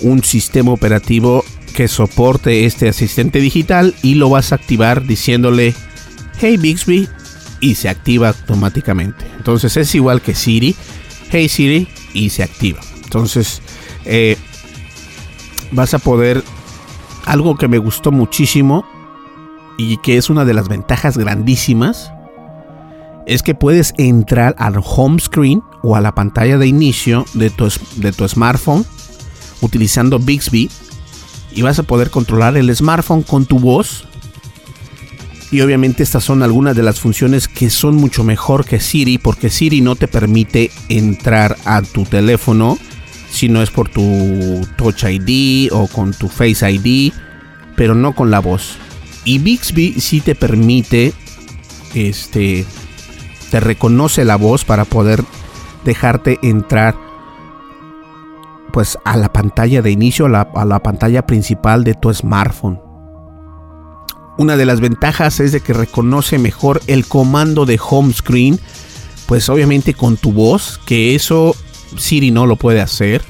un 0.00 0.22
sistema 0.22 0.72
operativo 0.72 1.44
que 1.74 1.88
soporte 1.88 2.64
este 2.64 2.88
asistente 2.88 3.40
digital 3.40 3.94
y 4.02 4.14
lo 4.14 4.30
vas 4.30 4.52
a 4.52 4.54
activar 4.54 5.04
diciéndole, 5.04 5.74
hey 6.38 6.56
Bixby, 6.56 7.08
y 7.60 7.74
se 7.74 7.88
activa 7.88 8.28
automáticamente. 8.28 9.24
Entonces 9.36 9.76
es 9.76 9.94
igual 9.94 10.20
que 10.20 10.34
Siri, 10.34 10.76
Hey 11.30 11.48
Siri 11.48 11.88
y 12.12 12.30
se 12.30 12.42
activa. 12.44 12.80
Entonces, 13.02 13.60
eh, 14.04 14.36
vas 15.72 15.94
a 15.94 15.98
poder... 15.98 16.44
Algo 17.26 17.56
que 17.56 17.68
me 17.68 17.78
gustó 17.78 18.12
muchísimo 18.12 18.84
y 19.78 19.96
que 19.98 20.16
es 20.16 20.30
una 20.30 20.44
de 20.44 20.54
las 20.54 20.68
ventajas 20.68 21.16
grandísimas 21.16 22.12
es 23.26 23.42
que 23.42 23.54
puedes 23.54 23.94
entrar 23.96 24.54
al 24.58 24.80
home 24.84 25.18
screen 25.18 25.62
o 25.82 25.96
a 25.96 26.00
la 26.00 26.14
pantalla 26.14 26.58
de 26.58 26.66
inicio 26.66 27.24
de 27.34 27.50
tu, 27.50 27.68
de 27.96 28.12
tu 28.12 28.28
smartphone 28.28 28.84
utilizando 29.62 30.18
Bixby 30.18 30.70
y 31.52 31.62
vas 31.62 31.78
a 31.78 31.84
poder 31.84 32.10
controlar 32.10 32.56
el 32.56 32.74
smartphone 32.74 33.22
con 33.22 33.46
tu 33.46 33.58
voz. 33.58 34.04
Y 35.50 35.60
obviamente 35.60 36.02
estas 36.02 36.24
son 36.24 36.42
algunas 36.42 36.74
de 36.74 36.82
las 36.82 36.98
funciones 36.98 37.48
que 37.48 37.70
son 37.70 37.94
mucho 37.94 38.24
mejor 38.24 38.64
que 38.64 38.80
Siri 38.80 39.18
porque 39.18 39.50
Siri 39.50 39.80
no 39.80 39.94
te 39.94 40.08
permite 40.08 40.70
entrar 40.88 41.56
a 41.64 41.82
tu 41.82 42.04
teléfono 42.04 42.76
si 43.34 43.48
no 43.48 43.62
es 43.62 43.70
por 43.70 43.88
tu 43.88 44.66
Touch 44.76 45.04
ID 45.04 45.72
o 45.72 45.88
con 45.88 46.14
tu 46.14 46.28
Face 46.28 46.70
ID, 46.70 47.12
pero 47.76 47.94
no 47.94 48.14
con 48.14 48.30
la 48.30 48.38
voz. 48.38 48.76
Y 49.24 49.38
Bixby 49.38 50.00
sí 50.00 50.20
te 50.20 50.34
permite 50.34 51.12
este 51.94 52.64
te 53.50 53.60
reconoce 53.60 54.24
la 54.24 54.36
voz 54.36 54.64
para 54.64 54.84
poder 54.84 55.24
dejarte 55.84 56.38
entrar 56.42 56.96
pues 58.72 58.98
a 59.04 59.16
la 59.16 59.32
pantalla 59.32 59.82
de 59.82 59.90
inicio, 59.90 60.26
a 60.26 60.28
la, 60.28 60.48
a 60.54 60.64
la 60.64 60.80
pantalla 60.82 61.26
principal 61.26 61.84
de 61.84 61.94
tu 61.94 62.12
smartphone. 62.12 62.80
Una 64.38 64.56
de 64.56 64.64
las 64.64 64.80
ventajas 64.80 65.38
es 65.38 65.52
de 65.52 65.60
que 65.60 65.72
reconoce 65.72 66.38
mejor 66.38 66.80
el 66.88 67.06
comando 67.06 67.66
de 67.66 67.80
home 67.80 68.12
screen, 68.12 68.58
pues 69.26 69.48
obviamente 69.48 69.94
con 69.94 70.16
tu 70.16 70.32
voz, 70.32 70.80
que 70.84 71.14
eso 71.14 71.54
Siri 71.96 72.30
no 72.30 72.46
lo 72.46 72.56
puede 72.56 72.80
hacer. 72.80 73.22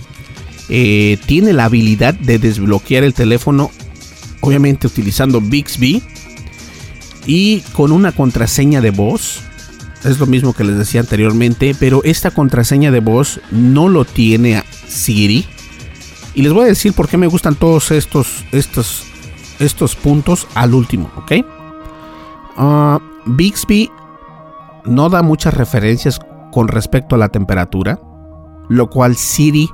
Eh, 0.68 1.18
tiene 1.26 1.52
la 1.52 1.66
habilidad 1.66 2.14
de 2.14 2.38
desbloquear 2.38 3.04
el 3.04 3.14
teléfono, 3.14 3.70
obviamente 4.40 4.86
utilizando 4.86 5.40
Bixby 5.40 6.02
y 7.26 7.60
con 7.72 7.92
una 7.92 8.12
contraseña 8.12 8.80
de 8.80 8.90
voz. 8.90 9.40
Es 10.04 10.18
lo 10.18 10.26
mismo 10.26 10.52
que 10.52 10.64
les 10.64 10.76
decía 10.76 11.00
anteriormente, 11.00 11.74
pero 11.78 12.02
esta 12.04 12.30
contraseña 12.30 12.90
de 12.90 13.00
voz 13.00 13.40
no 13.50 13.88
lo 13.88 14.04
tiene 14.04 14.62
Siri. 14.86 15.46
Y 16.34 16.42
les 16.42 16.52
voy 16.52 16.64
a 16.64 16.68
decir 16.68 16.92
por 16.92 17.08
qué 17.08 17.16
me 17.16 17.26
gustan 17.26 17.54
todos 17.54 17.90
estos, 17.90 18.44
estos, 18.52 19.04
estos 19.60 19.94
puntos 19.96 20.46
al 20.54 20.74
último, 20.74 21.10
¿ok? 21.16 21.32
Uh, 22.56 22.98
Bixby 23.26 23.90
no 24.84 25.08
da 25.08 25.22
muchas 25.22 25.54
referencias 25.54 26.20
con 26.52 26.68
respecto 26.68 27.14
a 27.14 27.18
la 27.18 27.30
temperatura, 27.30 27.98
lo 28.68 28.88
cual 28.88 29.16
Siri 29.16 29.70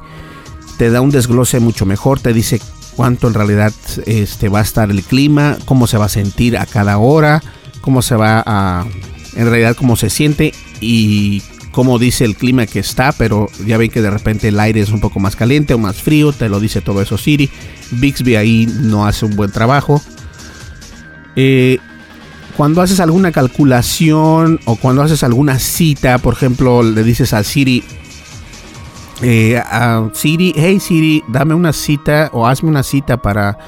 te 0.79 0.91
da 0.91 1.01
un 1.01 1.11
desglose 1.11 1.61
mucho 1.61 1.87
mejor, 1.87 2.21
te 2.21 2.33
dice 2.33 2.61
cuánto 2.97 3.29
en 3.29 3.35
realidad 3.35 3.73
este, 4.07 4.49
va 4.49 4.61
a 4.61 4.63
estar 4.63 4.91
el 4.91 5.03
clima, 5.03 5.57
cómo 5.65 5.87
se 5.87 5.99
va 5.99 6.07
a 6.07 6.11
sentir 6.11 6.57
a 6.57 6.67
cada 6.67 6.99
hora, 6.99 7.43
cómo 7.81 8.03
se 8.03 8.17
va 8.17 8.43
a, 8.47 8.87
en 9.35 9.47
realidad 9.49 9.77
cómo 9.77 9.97
se 9.97 10.11
siente 10.11 10.53
y 10.81 11.43
cómo 11.73 11.99
dice 11.99 12.25
el 12.25 12.37
clima 12.37 12.67
que 12.67 12.81
está, 12.81 13.13
pero 13.13 13.49
ya 13.67 13.77
ven 13.77 13.91
que 13.91 14.03
de 14.03 14.11
repente 14.11 14.49
el 14.49 14.59
aire 14.59 14.81
es 14.81 14.91
un 14.91 15.01
poco 15.01 15.21
más 15.21 15.37
caliente 15.37 15.75
o 15.75 15.79
más 15.79 16.03
frío, 16.03 16.33
te 16.33 16.49
lo 16.49 16.61
dice 16.61 16.81
todo 16.81 17.01
eso 17.01 17.17
Siri. 17.17 17.51
Bixby 17.93 18.37
ahí 18.37 18.67
no 18.81 19.07
hace 19.07 19.25
un 19.25 19.37
buen 19.37 19.51
trabajo. 19.51 20.03
Eh, 21.37 21.79
cuando 22.57 22.83
haces 22.83 23.01
alguna 23.01 23.33
calculación 23.33 24.61
o 24.65 24.77
cuando 24.77 25.03
haces 25.03 25.23
alguna 25.23 25.59
cita, 25.59 26.19
por 26.19 26.35
ejemplo, 26.35 26.83
le 26.83 27.03
dices 27.03 27.33
a 27.33 27.43
Siri, 27.45 27.85
eh, 29.23 29.59
a 29.59 30.09
Siri, 30.13 30.53
hey 30.57 30.81
Siri, 30.81 31.23
dame 31.29 31.55
una 31.55 31.73
cita 31.73 32.31
o 32.33 32.47
hazme 32.47 32.71
una 32.71 32.83
cita 32.83 33.21
para 33.21 33.59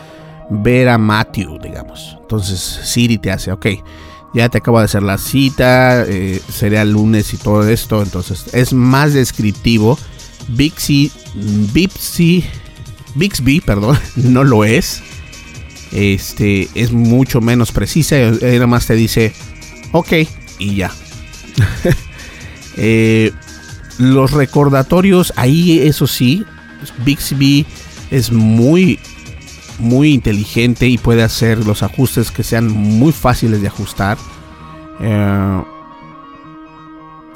ver 0.51 0.89
a 0.89 0.99
Matthew, 0.99 1.59
digamos. 1.59 2.17
Entonces 2.21 2.59
Siri 2.59 3.19
te 3.19 3.31
hace, 3.31 3.53
ok 3.53 3.67
ya 4.35 4.49
te 4.49 4.59
acabo 4.59 4.79
de 4.79 4.87
hacer 4.87 5.03
la 5.03 5.19
cita, 5.19 6.05
eh, 6.07 6.41
sería 6.49 6.85
lunes 6.85 7.35
y 7.35 7.37
todo 7.37 7.69
esto, 7.69 8.03
entonces 8.03 8.47
es 8.53 8.73
más 8.73 9.13
descriptivo. 9.13 9.99
Bixby, 10.49 11.13
Bixby, 11.73 12.45
Bixby, 13.15 13.61
perdón, 13.61 13.99
no 14.17 14.45
lo 14.45 14.65
es. 14.65 15.03
Este 15.93 16.69
es 16.75 16.93
mucho 16.93 17.41
menos 17.41 17.71
precisa. 17.71 18.17
Nada 18.17 18.67
más 18.67 18.87
te 18.87 18.95
dice, 18.95 19.33
ok, 19.93 20.13
y 20.59 20.77
ya. 20.77 20.91
Eh, 22.79 23.31
los 24.03 24.33
recordatorios, 24.33 25.33
ahí 25.37 25.79
eso 25.81 26.07
sí, 26.07 26.45
Bixby 27.05 27.65
es 28.11 28.33
muy 28.33 28.99
muy 29.79 30.13
inteligente 30.13 30.87
y 30.87 30.99
puede 30.99 31.23
hacer 31.23 31.67
los 31.67 31.83
ajustes 31.83 32.31
que 32.31 32.43
sean 32.43 32.69
muy 32.69 33.13
fáciles 33.13 33.61
de 33.61 33.69
ajustar. 33.69 34.17
Eh, 35.01 35.63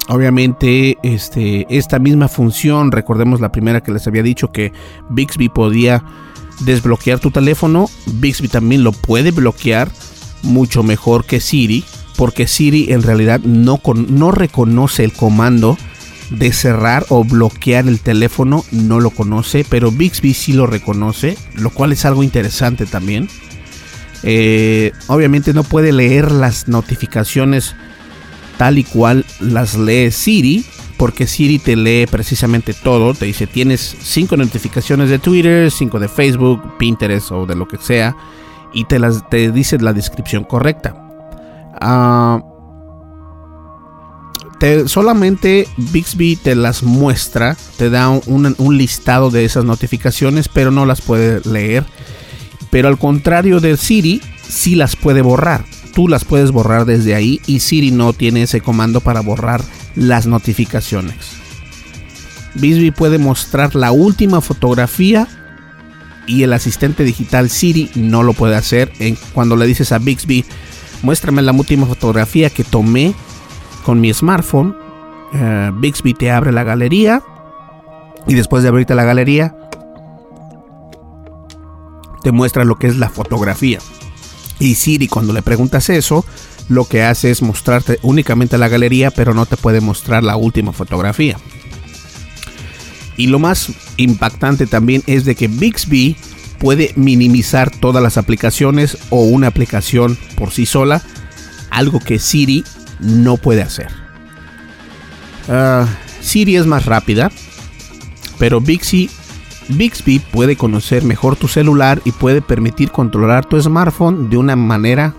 obviamente, 0.07 0.97
este, 1.03 1.65
esta 1.69 1.99
misma 1.99 2.27
función, 2.27 2.91
recordemos 2.91 3.41
la 3.41 3.51
primera 3.51 3.81
que 3.81 3.91
les 3.91 4.07
había 4.07 4.23
dicho 4.23 4.51
que 4.51 4.71
Bixby 5.09 5.49
podía 5.49 6.03
desbloquear 6.61 7.19
tu 7.19 7.31
teléfono, 7.31 7.89
Bixby 8.05 8.47
también 8.47 8.83
lo 8.83 8.91
puede 8.91 9.31
bloquear 9.31 9.91
mucho 10.43 10.83
mejor 10.83 11.25
que 11.25 11.39
Siri, 11.39 11.83
porque 12.15 12.47
Siri 12.47 12.91
en 12.91 13.03
realidad 13.03 13.41
no, 13.41 13.81
no 13.95 14.31
reconoce 14.31 15.03
el 15.03 15.11
comando 15.11 15.77
de 16.29 16.51
cerrar 16.51 17.05
o 17.09 17.23
bloquear 17.23 17.87
el 17.87 17.99
teléfono 17.99 18.65
no 18.71 18.99
lo 18.99 19.11
conoce, 19.11 19.65
pero 19.69 19.91
Bixby 19.91 20.33
sí 20.33 20.53
lo 20.53 20.67
reconoce, 20.67 21.37
lo 21.55 21.69
cual 21.69 21.91
es 21.93 22.05
algo 22.05 22.23
interesante 22.23 22.85
también. 22.85 23.29
Eh, 24.23 24.91
obviamente 25.07 25.53
no 25.53 25.63
puede 25.63 25.91
leer 25.91 26.31
las 26.31 26.67
notificaciones 26.67 27.75
tal 28.57 28.77
y 28.77 28.83
cual 28.83 29.25
las 29.39 29.75
lee 29.75 30.11
Siri, 30.11 30.65
porque 30.97 31.27
Siri 31.27 31.59
te 31.59 31.75
lee 31.75 32.07
precisamente 32.07 32.73
todo. 32.73 33.13
Te 33.13 33.25
dice, 33.25 33.47
tienes 33.47 33.95
cinco 34.01 34.35
notificaciones 34.35 35.09
de 35.09 35.19
Twitter, 35.19 35.71
cinco 35.71 35.99
de 35.99 36.09
Facebook, 36.09 36.77
Pinterest 36.77 37.31
o 37.31 37.45
de 37.45 37.55
lo 37.55 37.67
que 37.67 37.77
sea, 37.77 38.15
y 38.73 38.85
te, 38.85 38.99
las, 38.99 39.29
te 39.29 39.51
dice 39.51 39.77
la 39.77 39.93
descripción 39.93 40.43
correcta. 40.43 40.95
Solamente 44.87 45.67
Bixby 45.77 46.35
te 46.35 46.55
las 46.55 46.81
muestra, 46.81 47.55
te 47.77 47.91
da 47.91 48.09
un, 48.09 48.77
listado 48.77 49.29
de 49.29 49.45
esas 49.45 49.65
notificaciones, 49.65 50.49
pero 50.49 50.71
no 50.71 50.85
las 50.85 51.01
puede 51.01 51.41
leer. 51.47 51.85
Pero 52.71 52.87
al 52.87 52.97
contrario 52.97 53.59
de 53.59 53.77
Siri, 53.77 54.21
sí 54.47 54.75
las 54.75 54.95
puede 54.95 55.21
borrar. 55.21 55.63
Tú 55.93 56.07
las 56.07 56.25
puedes 56.25 56.51
borrar 56.51 56.85
desde 56.85 57.13
ahí 57.13 57.39
y 57.45 57.59
Siri 57.59 57.91
no 57.91 58.13
tiene 58.13 58.43
ese 58.43 58.61
comando 58.61 58.99
para 58.99 59.21
borrar 59.21 59.61
las 59.95 60.25
notificaciones. 60.25 61.15
Bixby 62.55 62.89
puede 62.89 63.19
mostrar 63.19 63.75
la 63.75 63.91
última 63.91 64.41
fotografía 64.41 65.27
y 66.25 66.43
el 66.43 66.53
asistente 66.53 67.03
digital 67.03 67.51
Siri 67.51 67.91
no 67.93 68.23
lo 68.23 68.33
puede 68.33 68.55
hacer. 68.55 68.91
cuando 69.33 69.55
le 69.55 69.67
dices 69.67 69.91
a 69.91 69.99
Bixby, 69.99 70.45
muéstrame 71.03 71.43
la 71.43 71.51
última 71.51 71.85
fotografía 71.85 72.49
que 72.49 72.63
tomé 72.63 73.13
con 73.87 74.01
mi 74.01 74.13
smartphone, 74.13 74.75
eh, 75.33 75.71
Bixby 75.73 76.13
te 76.13 76.29
abre 76.29 76.51
la 76.51 76.65
galería 76.65 77.23
y 78.27 78.33
después 78.33 78.61
de 78.61 78.67
abrirte 78.67 78.95
la 78.95 79.05
galería 79.05 79.55
te 82.21 82.33
muestra 82.33 82.65
lo 82.65 82.75
que 82.75 82.87
es 82.87 82.97
la 82.97 83.07
fotografía. 83.07 83.79
Y 84.59 84.75
Siri 84.75 85.07
cuando 85.07 85.31
le 85.31 85.41
preguntas 85.41 85.89
eso, 85.89 86.25
lo 86.67 86.83
que 86.83 87.03
hace 87.03 87.31
es 87.31 87.41
mostrarte 87.41 87.97
únicamente 88.01 88.57
la 88.57 88.67
galería, 88.67 89.09
pero 89.09 89.33
no 89.33 89.45
te 89.45 89.55
puede 89.55 89.79
mostrar 89.79 90.21
la 90.21 90.35
última 90.35 90.73
fotografía. 90.73 91.37
Y 93.15 93.27
lo 93.27 93.39
más 93.39 93.71
impactante 93.95 94.67
también 94.67 95.01
es 95.07 95.23
de 95.23 95.35
que 95.35 95.47
Bixby 95.47 96.17
puede 96.59 96.91
minimizar 96.97 97.71
todas 97.71 98.03
las 98.03 98.17
aplicaciones 98.17 98.97
o 99.11 99.21
una 99.21 99.47
aplicación 99.47 100.17
por 100.35 100.51
sí 100.51 100.65
sola, 100.65 101.01
algo 101.69 102.01
que 102.01 102.19
Siri 102.19 102.65
no 102.99 103.37
puede 103.37 103.61
hacer. 103.61 103.87
Ah, 105.49 105.87
Siri 106.21 106.57
es 106.57 106.65
más 106.65 106.85
rápida, 106.85 107.31
pero 108.37 108.59
Bixby, 108.59 109.09
Bixby 109.69 110.19
puede 110.19 110.55
conocer 110.55 111.03
mejor 111.03 111.35
tu 111.35 111.47
celular 111.47 112.01
y 112.05 112.11
puede 112.11 112.41
permitir 112.41 112.91
controlar 112.91 113.45
tu 113.45 113.61
smartphone 113.61 114.29
de 114.29 114.37
una 114.37 114.55
manera, 114.55 115.13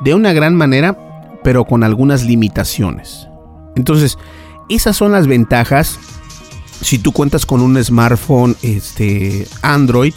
de 0.00 0.14
una 0.14 0.32
gran 0.32 0.54
manera, 0.54 0.98
pero 1.42 1.64
con 1.64 1.84
algunas 1.84 2.24
limitaciones. 2.24 3.28
Entonces, 3.76 4.18
esas 4.68 4.96
son 4.96 5.12
las 5.12 5.26
ventajas. 5.26 5.98
Si 6.80 6.98
tú 6.98 7.12
cuentas 7.12 7.46
con 7.46 7.60
un 7.60 7.82
smartphone 7.82 8.56
este, 8.62 9.46
Android 9.62 10.14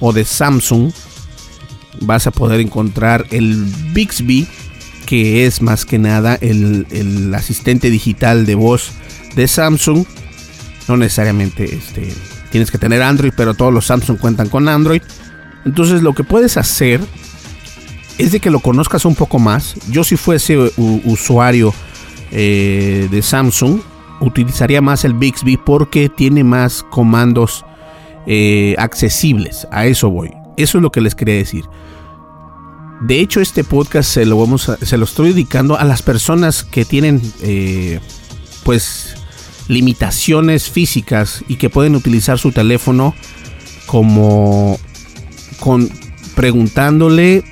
o 0.00 0.12
de 0.12 0.24
Samsung, 0.24 0.92
vas 2.00 2.26
a 2.26 2.30
poder 2.30 2.60
encontrar 2.60 3.26
el 3.30 3.64
Bixby 3.92 4.48
que 5.06 5.46
es 5.46 5.62
más 5.62 5.84
que 5.84 5.98
nada 5.98 6.38
el, 6.40 7.32
asistente 7.34 7.90
digital 7.90 8.46
de 8.46 8.54
voz 8.54 8.92
de 9.34 9.48
Samsung. 9.48 10.04
No 10.88 10.96
necesariamente 10.96 11.64
este, 11.64 12.12
tienes 12.50 12.70
que 12.70 12.78
tener 12.78 13.02
Android, 13.02 13.32
pero 13.36 13.54
todos 13.54 13.72
los 13.72 13.86
Samsung 13.86 14.18
cuentan 14.18 14.48
con 14.48 14.68
Android. 14.68 15.02
Entonces 15.64 16.02
lo 16.02 16.14
que 16.14 16.24
puedes 16.24 16.56
hacer 16.56 17.00
es 18.18 18.32
de 18.32 18.40
que 18.40 18.50
lo 18.50 18.60
conozcas 18.60 19.04
un 19.04 19.14
poco 19.14 19.38
más. 19.38 19.74
Yo 19.90 20.04
si 20.04 20.16
fuese 20.16 20.58
usuario 20.76 21.74
eh, 22.30 23.08
de 23.10 23.22
Samsung, 23.22 23.80
utilizaría 24.20 24.80
más 24.80 25.04
el 25.04 25.14
Bixby 25.14 25.56
porque 25.56 26.08
tiene 26.08 26.44
más 26.44 26.82
comandos 26.90 27.64
eh, 28.26 28.74
accesibles. 28.78 29.66
A 29.70 29.86
eso 29.86 30.10
voy. 30.10 30.30
Eso 30.56 30.78
es 30.78 30.82
lo 30.82 30.90
que 30.90 31.00
les 31.00 31.14
quería 31.14 31.34
decir. 31.34 31.64
De 33.02 33.18
hecho, 33.18 33.40
este 33.40 33.64
podcast 33.64 34.08
se 34.08 34.24
lo, 34.24 34.38
vamos 34.38 34.70
se 34.80 34.96
lo 34.96 35.04
estoy 35.04 35.30
dedicando 35.30 35.76
a 35.76 35.84
las 35.84 36.02
personas 36.02 36.62
que 36.62 36.84
tienen, 36.84 37.20
eh, 37.40 37.98
pues, 38.62 39.16
limitaciones 39.66 40.70
físicas 40.70 41.44
y 41.48 41.56
que 41.56 41.68
pueden 41.68 41.96
utilizar 41.96 42.38
su 42.38 42.52
teléfono 42.52 43.14
como 43.86 44.78
con 45.58 45.90
preguntándole 46.34 47.44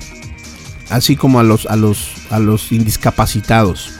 así 0.89 1.15
como 1.15 1.39
a 1.39 1.43
los 1.43 1.65
a 1.65 1.75
los 1.75 2.09
a 2.29 2.39
los 2.39 2.71
indiscapacitados. 2.71 3.91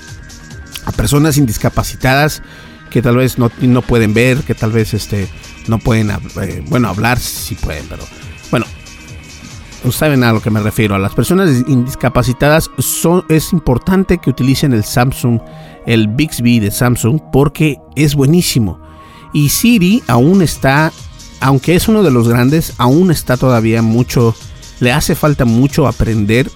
A 0.86 0.92
personas 0.92 1.38
indiscapacitadas 1.38 2.42
que 2.90 3.02
tal 3.02 3.18
vez 3.18 3.38
no, 3.38 3.50
pueden 3.82 4.14
ver 4.14 4.40
que 4.44 4.56
tal 4.56 4.72
vez 4.72 4.94
este 4.94 5.28
no 5.68 5.80
pueden 5.80 6.12
eh, 6.12 6.64
bueno 6.68 6.90
hablar 6.90 7.20
si 7.20 7.56
pueden 7.56 7.86
pero 7.88 8.04
saben 9.90 10.24
a 10.24 10.32
lo 10.32 10.42
que 10.42 10.52
me 10.52 10.60
refiero 10.60 10.94
a 10.94 11.00
las 11.00 11.16
personas 11.16 11.50
indiscapacitadas 11.68 12.70
son 12.78 13.24
es 13.30 13.52
importante 13.52 14.20
que 14.20 14.30
utilicen 14.30 14.74
el 14.74 14.84
Samsung 14.84 15.40
el 15.86 16.08
Bixby 16.08 16.60
de 16.60 16.72
Samsung 16.72 17.20
porque 17.32 17.78
es 17.96 18.16
buenísimo. 18.16 18.80
Y 19.34 19.50
Siri 19.50 20.04
aún 20.08 20.42
está, 20.42 20.92
aunque 21.40 21.76
es 21.76 21.88
uno 21.88 22.04
de 22.04 22.12
los 22.12 22.28
grandes, 22.28 22.74
aún 22.78 23.12
está 23.12 23.38
todavía 23.38 23.82
mucho, 23.82 24.36
le 24.80 24.92
hace 24.92 25.16
falta 25.16 25.46
mucho 25.46 25.88
aprender 25.88 26.52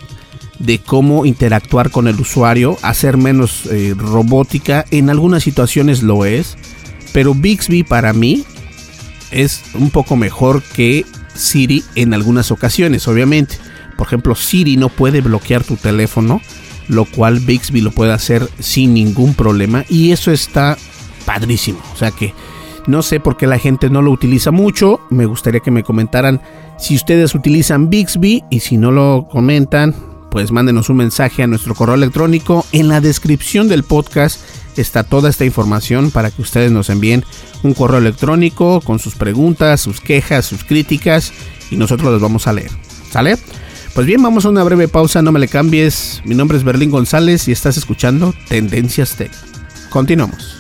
de 0.60 0.80
cómo 0.80 1.26
interactuar 1.26 1.92
con 1.92 2.08
el 2.08 2.20
usuario, 2.20 2.78
hacer 2.82 3.18
menos 3.18 3.66
eh, 3.68 3.94
robótica, 3.98 4.86
en 4.92 5.10
algunas 5.10 5.44
situaciones 5.44 6.02
lo 6.02 6.26
es, 6.26 6.58
pero 7.14 7.34
Bixby 7.34 7.84
para 7.84 8.14
mí 8.14 8.44
es 9.32 9.64
un 9.74 9.90
poco 9.90 10.16
mejor 10.16 10.64
que 10.64 11.06
Siri 11.36 11.84
en 11.96 12.14
algunas 12.14 12.52
ocasiones, 12.52 13.08
obviamente. 13.08 13.58
Por 13.98 14.08
ejemplo, 14.08 14.36
Siri 14.36 14.78
no 14.78 14.90
puede 14.90 15.22
bloquear 15.22 15.64
tu 15.64 15.76
teléfono 15.76 16.42
lo 16.88 17.06
cual 17.06 17.40
Bixby 17.40 17.82
lo 17.82 17.92
puede 17.92 18.14
hacer 18.14 18.48
sin 18.60 18.94
ningún 18.94 19.34
problema 19.34 19.86
y 19.90 20.12
eso 20.12 20.32
está 20.32 20.78
padrísimo. 21.26 21.80
O 21.94 21.98
sea 21.98 22.12
que 22.12 22.34
no 22.88 23.02
sé 23.02 23.20
por 23.20 23.38
qué 23.38 23.48
la 23.48 23.58
gente 23.58 23.90
no 23.90 24.02
lo 24.02 24.12
utiliza 24.12 24.52
mucho. 24.52 25.00
Me 25.10 25.26
gustaría 25.26 25.62
que 25.62 25.72
me 25.72 25.84
comentaran 25.84 26.42
si 26.78 26.96
ustedes 26.96 27.34
utilizan 27.34 27.90
Bixby 27.90 28.44
y 28.50 28.60
si 28.60 28.78
no 28.78 28.92
lo 28.92 29.28
comentan, 29.30 29.96
pues 30.30 30.52
mándenos 30.52 30.90
un 30.90 30.98
mensaje 30.98 31.44
a 31.44 31.48
nuestro 31.48 31.74
correo 31.74 31.96
electrónico. 31.96 32.66
En 32.72 32.88
la 32.88 33.02
descripción 33.02 33.68
del 33.68 33.84
podcast 33.84 34.40
está 34.82 35.04
toda 35.04 35.30
esta 35.30 35.46
información 35.46 36.12
para 36.12 36.32
que 36.32 36.42
ustedes 36.42 36.72
nos 36.72 36.90
envíen 36.90 37.24
un 37.64 37.74
correo 37.74 38.00
electrónico 38.00 38.82
con 38.82 39.00
sus 39.00 39.16
preguntas, 39.16 39.82
sus 39.82 40.02
quejas, 40.02 40.46
sus 40.46 40.64
críticas 40.64 41.34
y 41.72 41.78
nosotros 41.78 42.12
los 42.12 42.22
vamos 42.22 42.48
a 42.48 42.54
leer. 42.54 42.72
¿Sale? 43.12 43.38
Pues 43.94 44.06
bien, 44.06 44.22
vamos 44.22 44.46
a 44.46 44.50
una 44.50 44.64
breve 44.64 44.90
pausa, 44.90 45.22
no 45.22 45.32
me 45.32 45.40
le 45.40 45.48
cambies. 45.48 46.22
Mi 46.26 46.36
nombre 46.36 46.58
es 46.58 46.66
Berlín 46.66 46.92
González 46.92 47.48
y 47.48 47.54
estás 47.54 47.78
escuchando 47.78 48.34
Tendencias 48.50 49.16
Tech. 49.16 49.32
Continuamos. 49.90 50.58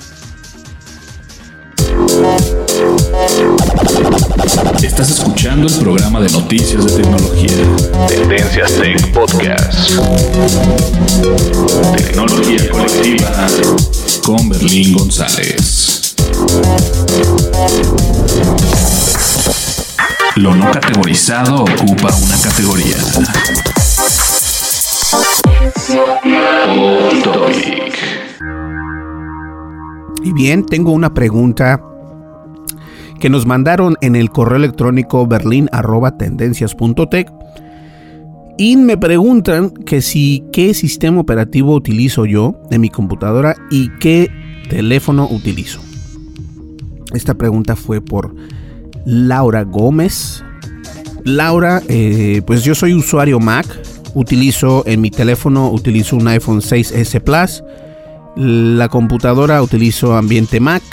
Estás 4.81 5.09
escuchando 5.09 5.67
el 5.67 5.73
programa 5.75 6.21
de 6.21 6.29
noticias 6.29 6.85
de 6.85 7.03
tecnología. 7.03 8.07
Tendencias 8.07 8.71
Tech 8.75 9.13
Podcast. 9.13 9.91
Tecnología 11.97 12.69
colectiva 12.69 13.45
con 14.25 14.49
Berlín 14.49 14.97
González. 14.97 16.15
Lo 20.37 20.55
no 20.55 20.71
categorizado 20.71 21.63
ocupa 21.63 22.15
una 22.15 22.35
categoría. 22.41 22.97
Y 30.23 30.33
bien, 30.33 30.65
tengo 30.65 30.91
una 30.91 31.13
pregunta 31.13 31.79
que 33.19 33.29
nos 33.29 33.45
mandaron 33.45 33.95
en 34.01 34.15
el 34.15 34.31
correo 34.31 34.57
electrónico 34.57 35.27
berlin@tendencias.tech 35.27 37.44
y 38.57 38.77
me 38.77 38.97
preguntan 38.97 39.69
que 39.69 40.01
si 40.01 40.43
qué 40.51 40.73
sistema 40.73 41.19
operativo 41.19 41.75
utilizo 41.75 42.25
yo 42.25 42.55
en 42.71 42.81
mi 42.81 42.89
computadora 42.89 43.55
y 43.69 43.89
qué 43.99 44.29
teléfono 44.69 45.27
utilizo. 45.29 45.81
Esta 47.13 47.33
pregunta 47.33 47.75
fue 47.75 48.01
por 48.01 48.35
Laura 49.05 49.63
Gómez. 49.63 50.43
Laura, 51.23 51.81
eh, 51.87 52.41
pues 52.45 52.63
yo 52.63 52.75
soy 52.75 52.93
usuario 52.93 53.39
Mac, 53.39 53.65
utilizo 54.13 54.83
en 54.85 55.01
mi 55.01 55.11
teléfono, 55.11 55.71
utilizo 55.71 56.15
un 56.15 56.27
iPhone 56.27 56.61
6S 56.61 57.21
Plus, 57.21 57.63
la 58.35 58.89
computadora 58.89 59.61
utilizo 59.61 60.15
ambiente 60.15 60.59
Mac 60.59 60.83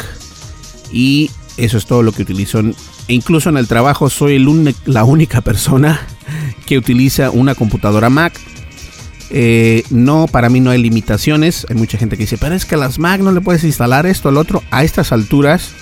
y 0.92 1.31
eso 1.57 1.79
es 1.79 1.87
todo 1.87 2.03
lo 2.03 2.12
que 2.12 2.23
utilizo. 2.23 2.61
E 2.61 2.75
incluso 3.09 3.51
en 3.51 3.57
el 3.57 3.69
trabajo 3.69 4.11
soy 4.11 4.38
la 4.87 5.05
única 5.05 5.41
persona 5.41 6.01
que 6.67 6.79
utiliza 6.79 7.31
una 7.31 7.55
computadora 7.55 8.11
Mac. 8.11 8.38
Eh, 9.31 9.83
no, 9.91 10.27
para 10.27 10.49
mí 10.49 10.61
no 10.61 10.71
hay 10.71 10.83
limitaciones. 10.83 11.67
Hay 11.71 11.77
mucha 11.77 11.99
gente 11.99 12.17
que 12.17 12.25
dice, 12.25 12.38
pero 12.38 12.55
es 12.55 12.65
que 12.65 12.77
las 12.77 12.99
Mac 12.99 13.21
no 13.21 13.33
le 13.33 13.41
puedes 13.41 13.65
instalar 13.65 14.07
esto, 14.07 14.29
al 14.29 14.37
otro. 14.37 14.62
A 14.71 14.85
estas 14.85 15.12
alturas, 15.12 15.73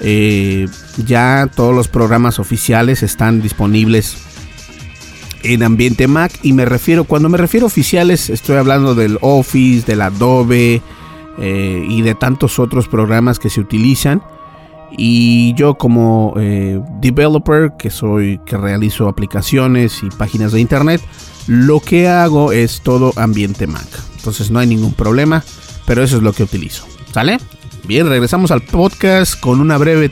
eh, 0.00 0.68
ya 1.04 1.50
todos 1.54 1.74
los 1.74 1.88
programas 1.88 2.38
oficiales 2.38 3.02
están 3.02 3.42
disponibles 3.42 4.16
en 5.42 5.62
ambiente 5.62 6.06
Mac 6.06 6.32
y 6.42 6.52
me 6.52 6.64
refiero, 6.64 7.04
cuando 7.04 7.28
me 7.28 7.38
refiero 7.38 7.66
a 7.66 7.68
oficiales, 7.68 8.30
estoy 8.30 8.56
hablando 8.56 8.94
del 8.94 9.18
Office, 9.20 9.86
del 9.86 10.02
Adobe 10.02 10.82
eh, 11.38 11.86
y 11.88 12.02
de 12.02 12.14
tantos 12.14 12.58
otros 12.58 12.88
programas 12.88 13.38
que 13.38 13.50
se 13.50 13.60
utilizan. 13.60 14.22
Y 14.96 15.54
yo 15.54 15.74
como 15.74 16.34
eh, 16.36 16.80
developer, 17.00 17.72
que 17.78 17.90
soy, 17.90 18.40
que 18.44 18.56
realizo 18.56 19.08
aplicaciones 19.08 20.02
y 20.02 20.10
páginas 20.10 20.52
de 20.52 20.60
internet, 20.60 21.00
lo 21.46 21.80
que 21.80 22.08
hago 22.08 22.52
es 22.52 22.80
todo 22.82 23.12
ambiente 23.16 23.66
Mac. 23.66 23.88
Entonces 24.16 24.50
no 24.50 24.58
hay 24.58 24.66
ningún 24.66 24.92
problema, 24.92 25.44
pero 25.86 26.02
eso 26.02 26.16
es 26.16 26.22
lo 26.22 26.32
que 26.32 26.42
utilizo. 26.42 26.86
¿Sale? 27.12 27.38
Bien, 27.86 28.08
regresamos 28.08 28.50
al 28.50 28.60
podcast 28.60 29.38
con 29.40 29.60
una 29.60 29.78
breve, 29.78 30.10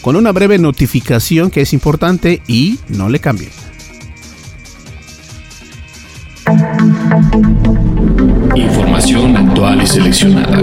con 0.00 0.16
una 0.16 0.32
breve 0.32 0.58
notificación 0.58 1.50
que 1.50 1.60
es 1.60 1.72
importante 1.72 2.42
y 2.48 2.78
no 2.88 3.08
le 3.08 3.20
cambien. 3.20 3.50
Información 8.56 9.36
actual 9.36 9.82
y 9.82 9.86
seleccionada. 9.86 10.58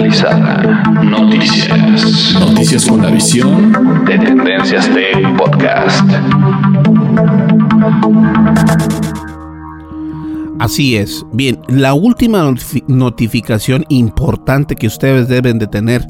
Analizada. 0.00 0.82
Noticias. 1.04 2.34
Noticias 2.40 2.86
con 2.86 3.02
la 3.02 3.10
visión 3.10 4.02
de 4.06 4.18
Tendencias 4.18 4.88
Tech 4.94 5.36
Podcast. 5.36 6.08
Así 10.58 10.96
es. 10.96 11.22
Bien, 11.34 11.60
la 11.68 11.92
última 11.92 12.50
notificación 12.88 13.84
importante 13.90 14.74
que 14.74 14.86
ustedes 14.86 15.28
deben 15.28 15.58
de 15.58 15.66
tener 15.66 16.06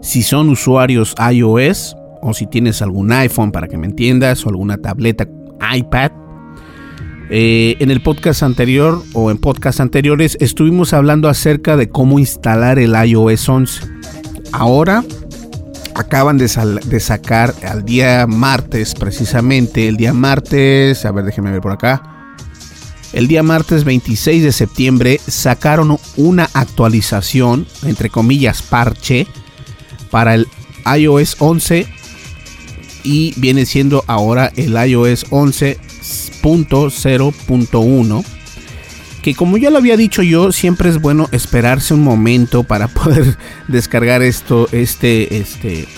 si 0.00 0.22
son 0.22 0.48
usuarios 0.48 1.14
iOS 1.30 1.94
o 2.22 2.32
si 2.32 2.46
tienes 2.46 2.80
algún 2.80 3.12
iPhone 3.12 3.52
para 3.52 3.68
que 3.68 3.76
me 3.76 3.86
entiendas 3.86 4.46
o 4.46 4.48
alguna 4.48 4.78
tableta 4.78 5.28
iPad. 5.74 6.10
Eh, 7.28 7.76
en 7.80 7.90
el 7.90 8.02
podcast 8.02 8.42
anterior 8.42 9.02
o 9.12 9.30
en 9.30 9.38
podcast 9.38 9.80
anteriores 9.80 10.36
estuvimos 10.40 10.92
hablando 10.92 11.28
acerca 11.28 11.76
de 11.76 11.88
cómo 11.88 12.18
instalar 12.18 12.78
el 12.78 12.94
iOS 12.94 13.48
11. 13.48 13.80
Ahora 14.52 15.04
acaban 15.94 16.38
de, 16.38 16.48
de, 16.86 17.00
sacar 17.00 17.54
al 17.66 17.84
día 17.84 18.26
martes, 18.26 18.94
precisamente 18.94 19.88
el 19.88 19.96
día 19.96 20.12
martes, 20.12 21.04
a 21.04 21.12
ver, 21.12 21.24
déjenme 21.24 21.50
ver 21.50 21.60
por 21.60 21.72
acá 21.72 22.16
el 23.16 23.28
día 23.28 23.42
martes 23.42 23.84
26 23.84 24.42
de 24.42 24.52
septiembre 24.52 25.20
sacaron 25.26 25.98
una 26.16 26.50
actualización, 26.52 27.66
entre 27.84 28.10
comillas, 28.10 28.60
parche, 28.60 29.26
para 30.10 30.34
el 30.34 30.46
iOS 30.98 31.36
11 31.38 31.86
y 33.04 33.32
viene 33.40 33.64
siendo 33.64 34.04
ahora 34.06 34.52
el 34.56 34.74
iOS 34.74 35.26
11.0.1 36.46 38.24
que 39.26 39.34
como 39.34 39.56
ya 39.56 39.70
lo 39.70 39.78
había 39.78 39.96
dicho 39.96 40.22
yo, 40.22 40.52
siempre 40.52 40.88
es 40.88 41.00
bueno 41.00 41.28
esperarse 41.32 41.92
un 41.92 42.04
momento 42.04 42.62
para 42.62 42.86
poder 42.94 43.36
descargar 43.66 44.22
esto, 44.22 44.68
este, 44.70 45.38
este, 45.38 45.88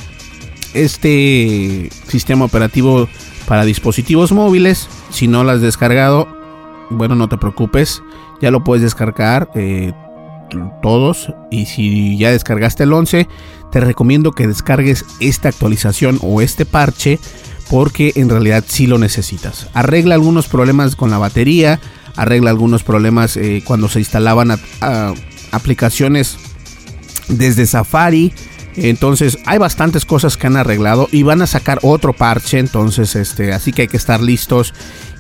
este 0.73 1.91
sistema 2.07 2.47
operativo 2.47 3.07
para 3.47 3.67
dispositivos 3.67 4.33
móviles. 4.33 4.89
Si 5.11 5.29
no 5.29 5.45
lo 5.45 5.51
has 5.51 5.61
descargado, 5.61 6.27
bueno, 6.89 7.17
no 7.17 7.29
te 7.29 7.37
preocupes, 7.37 8.03
ya 8.41 8.51
lo 8.51 8.65
puedes 8.65 8.83
descargar 8.83 9.51
eh, 9.55 9.93
todos. 10.81 11.35
Y 11.51 11.67
si 11.67 12.17
ya 12.17 12.31
descargaste 12.31 12.85
el 12.85 12.95
11, 12.95 13.29
te 13.71 13.81
recomiendo 13.81 14.33
que 14.33 14.47
descargues 14.47 15.05
esta 15.21 15.51
actualización 15.51 16.19
o 16.23 16.41
este 16.41 16.65
parche 16.65 17.19
porque 17.71 18.13
en 18.17 18.29
realidad 18.29 18.65
sí 18.67 18.87
lo 18.87 18.99
necesitas. 18.99 19.69
Arregla 19.75 20.15
algunos 20.15 20.49
problemas 20.49 20.97
con 20.97 21.11
la 21.11 21.19
batería, 21.19 21.81
arregla 22.17 22.51
algunos 22.51 22.83
problemas 22.83 23.37
eh, 23.37 23.63
cuando 23.65 23.89
se 23.89 24.01
instalaban 24.01 24.59
aplicaciones 25.53 26.37
desde 27.29 27.67
Safari. 27.67 28.33
Entonces 28.77 29.39
hay 29.45 29.59
bastantes 29.59 30.05
cosas 30.05 30.37
que 30.37 30.47
han 30.47 30.57
arreglado 30.57 31.09
y 31.11 31.23
van 31.23 31.43
a 31.43 31.47
sacar 31.47 31.79
otro 31.83 32.13
parche. 32.13 32.59
Entonces, 32.59 33.17
este, 33.17 33.53
así 33.53 33.73
que 33.73 33.83
hay 33.83 33.89
que 33.89 33.97
estar 33.97 34.21
listos. 34.21 34.73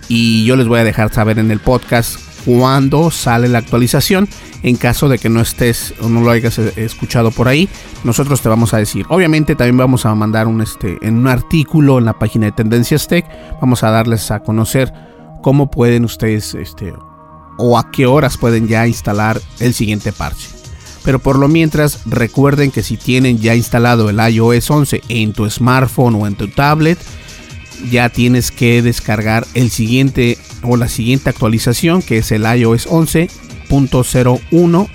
Y 0.09 0.45
yo 0.45 0.57
les 0.57 0.69
voy 0.69 0.81
a 0.81 0.85
dejar 0.85 1.13
saber 1.13 1.39
en 1.39 1.51
el 1.51 1.61
podcast 1.61 2.19
cuando 2.45 3.11
sale 3.11 3.49
la 3.49 3.59
actualización. 3.59 4.29
En 4.63 4.77
caso 4.77 5.09
de 5.09 5.19
que 5.19 5.29
no 5.29 5.41
estés 5.41 5.95
o 6.01 6.09
no 6.09 6.21
lo 6.21 6.31
hayas 6.31 6.59
eh, 6.59 6.73
escuchado 6.77 7.31
por 7.31 7.49
ahí, 7.49 7.69
nosotros 8.05 8.41
te 8.41 8.49
vamos 8.49 8.75
a 8.75 8.79
decir. 8.79 9.07
Obviamente 9.09 9.55
también 9.55 9.77
vamos 9.77 10.05
a 10.05 10.15
mandar 10.15 10.47
un 10.49 10.61
este 10.61 10.99
en 11.03 11.19
un 11.19 11.29
artículo 11.29 11.99
en 11.99 12.05
la 12.05 12.19
página 12.19 12.47
de 12.47 12.53
Tendencias 12.53 13.07
Tech. 13.07 13.25
Vamos 13.61 13.85
a 13.85 13.91
darles 13.91 14.31
a 14.31 14.41
conocer 14.41 14.93
cómo 15.43 15.71
pueden 15.71 16.05
ustedes 16.05 16.55
este 16.55 16.93
o 17.59 17.79
a 17.79 17.91
qué 17.91 18.07
horas 18.07 18.37
pueden 18.37 18.69
ya 18.69 18.87
instalar 18.87 19.41
el 19.61 19.75
siguiente 19.75 20.13
parche. 20.13 20.49
Pero 21.05 21.21
por 21.21 21.39
lo 21.39 21.49
mientras, 21.49 22.01
recuerden 22.07 22.71
que 22.71 22.83
si 22.83 22.97
tienen 22.97 23.39
ya 23.39 23.55
instalado 23.55 24.11
el 24.11 24.19
iOS 24.19 24.71
11 24.71 25.03
en 25.09 25.33
tu 25.33 25.49
smartphone 25.49 26.17
o 26.17 26.27
en 26.27 26.35
tu 26.35 26.49
tablet, 26.49 26.99
ya 27.91 28.09
tienes 28.09 28.51
que 28.51 28.83
descargar 28.83 29.47
el 29.55 29.71
siguiente 29.71 30.39
o 30.63 30.77
la 30.77 30.89
siguiente 30.89 31.31
actualización 31.31 32.03
que 32.03 32.19
es 32.19 32.33
el 32.33 32.43
iOS 32.43 32.87
11.01 33.69 34.89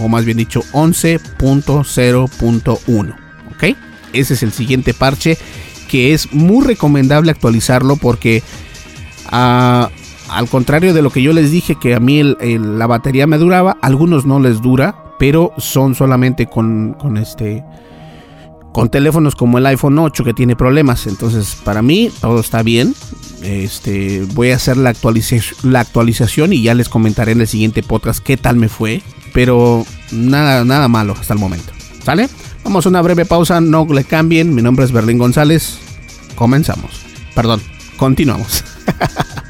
o 0.00 0.08
más 0.08 0.24
bien 0.24 0.38
dicho 0.38 0.62
11.0.1. 0.72 3.16
¿Ok? 3.54 3.64
Ese 4.12 4.34
es 4.34 4.42
el 4.42 4.50
siguiente 4.52 4.92
parche 4.94 5.36
que 5.88 6.14
es 6.14 6.32
muy 6.32 6.64
recomendable 6.64 7.32
actualizarlo 7.32 7.96
porque 7.96 8.42
ah, 9.26 9.90
al 10.30 10.48
contrario 10.48 10.94
de 10.94 11.02
lo 11.02 11.10
que 11.10 11.22
yo 11.22 11.32
les 11.32 11.50
dije 11.50 11.76
que 11.80 11.94
a 11.94 12.00
mí 12.00 12.22
la 12.22 12.86
batería 12.86 13.26
me 13.26 13.38
duraba, 13.38 13.76
algunos 13.82 14.26
no 14.26 14.38
les 14.38 14.62
dura, 14.62 15.16
pero 15.18 15.52
son 15.58 15.94
solamente 15.94 16.46
con, 16.46 16.94
con 16.94 17.16
este 17.16 17.64
con 18.72 18.88
teléfonos 18.88 19.34
como 19.34 19.58
el 19.58 19.66
iPhone 19.66 19.98
8 19.98 20.24
que 20.24 20.32
tiene 20.32 20.54
problemas. 20.54 21.06
Entonces, 21.06 21.56
para 21.64 21.82
mí 21.82 22.10
todo 22.20 22.40
está 22.40 22.62
bien. 22.62 22.94
Este, 23.42 24.24
voy 24.34 24.50
a 24.50 24.56
hacer 24.56 24.76
la, 24.76 24.94
la 25.62 25.80
actualización 25.80 26.52
y 26.52 26.62
ya 26.62 26.74
les 26.74 26.88
comentaré 26.88 27.32
en 27.32 27.40
el 27.40 27.48
siguiente 27.48 27.82
podcast 27.82 28.22
qué 28.22 28.36
tal 28.36 28.56
me 28.56 28.68
fue. 28.68 29.02
Pero 29.32 29.86
nada, 30.10 30.64
nada 30.64 30.88
malo 30.88 31.14
hasta 31.18 31.34
el 31.34 31.40
momento. 31.40 31.72
¿Sale? 32.04 32.28
Vamos 32.64 32.86
a 32.86 32.88
una 32.88 33.02
breve 33.02 33.24
pausa, 33.24 33.60
no 33.60 33.86
le 33.86 34.04
cambien. 34.04 34.54
Mi 34.54 34.62
nombre 34.62 34.84
es 34.84 34.92
Berlín 34.92 35.18
González. 35.18 35.78
Comenzamos. 36.34 37.02
Perdón, 37.34 37.62
continuamos. 37.96 38.64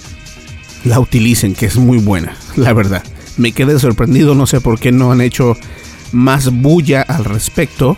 la 0.84 1.00
utilicen, 1.00 1.54
que 1.54 1.66
es 1.66 1.76
muy 1.76 1.98
buena, 1.98 2.34
la 2.56 2.72
verdad. 2.72 3.04
Me 3.36 3.52
quedé 3.52 3.78
sorprendido, 3.78 4.34
no 4.34 4.46
sé 4.46 4.62
por 4.62 4.80
qué 4.80 4.90
no 4.90 5.12
han 5.12 5.20
hecho 5.20 5.54
más 6.12 6.50
bulla 6.50 7.02
al 7.02 7.26
respecto. 7.26 7.94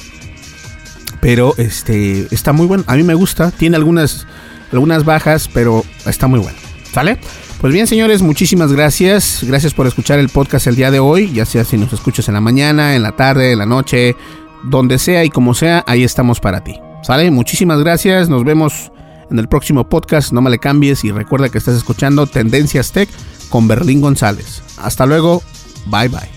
Pero 1.27 1.55
este 1.57 2.33
está 2.33 2.53
muy 2.53 2.67
bueno. 2.67 2.85
A 2.87 2.95
mí 2.95 3.03
me 3.03 3.15
gusta. 3.15 3.51
Tiene 3.51 3.75
algunas, 3.75 4.29
algunas 4.71 5.05
bajas, 5.05 5.51
pero 5.53 5.85
está 6.07 6.29
muy 6.29 6.39
bueno. 6.39 6.57
¿Sale? 6.93 7.19
Pues 7.61 7.73
bien, 7.73 7.89
señores, 7.89 8.23
muchísimas 8.23 8.73
gracias. 8.73 9.41
Gracias 9.43 9.75
por 9.75 9.89
escuchar 9.89 10.21
el 10.21 10.29
podcast 10.29 10.69
el 10.69 10.77
día 10.77 10.93
de 10.93 11.01
hoy. 11.01 11.33
Ya 11.33 11.45
sea 11.45 11.65
si 11.65 11.79
nos 11.79 11.93
escuchas 11.93 12.29
en 12.29 12.35
la 12.35 12.41
mañana, 12.41 12.95
en 12.95 13.03
la 13.03 13.17
tarde, 13.17 13.51
en 13.51 13.59
la 13.59 13.67
noche, 13.67 14.15
donde 14.63 15.01
sea 15.01 15.25
y 15.25 15.31
como 15.31 15.53
sea, 15.53 15.83
ahí 15.89 16.05
estamos 16.05 16.39
para 16.39 16.63
ti. 16.63 16.79
¿Sale? 17.03 17.29
Muchísimas 17.33 17.81
gracias. 17.81 18.29
Nos 18.29 18.45
vemos 18.45 18.93
en 19.29 19.41
el 19.41 19.49
próximo 19.49 19.89
podcast. 19.89 20.33
No 20.33 20.43
me 20.43 20.51
le 20.51 20.61
cambies 20.61 21.03
y 21.03 21.11
recuerda 21.11 21.49
que 21.49 21.59
estás 21.59 21.75
escuchando 21.75 22.29
Tendencias 22.29 22.93
Tech 22.93 23.09
con 23.49 23.67
Berlín 23.67 24.01
González. 24.01 24.63
Hasta 24.77 25.07
luego. 25.07 25.43
Bye 25.87 26.07
bye. 26.07 26.37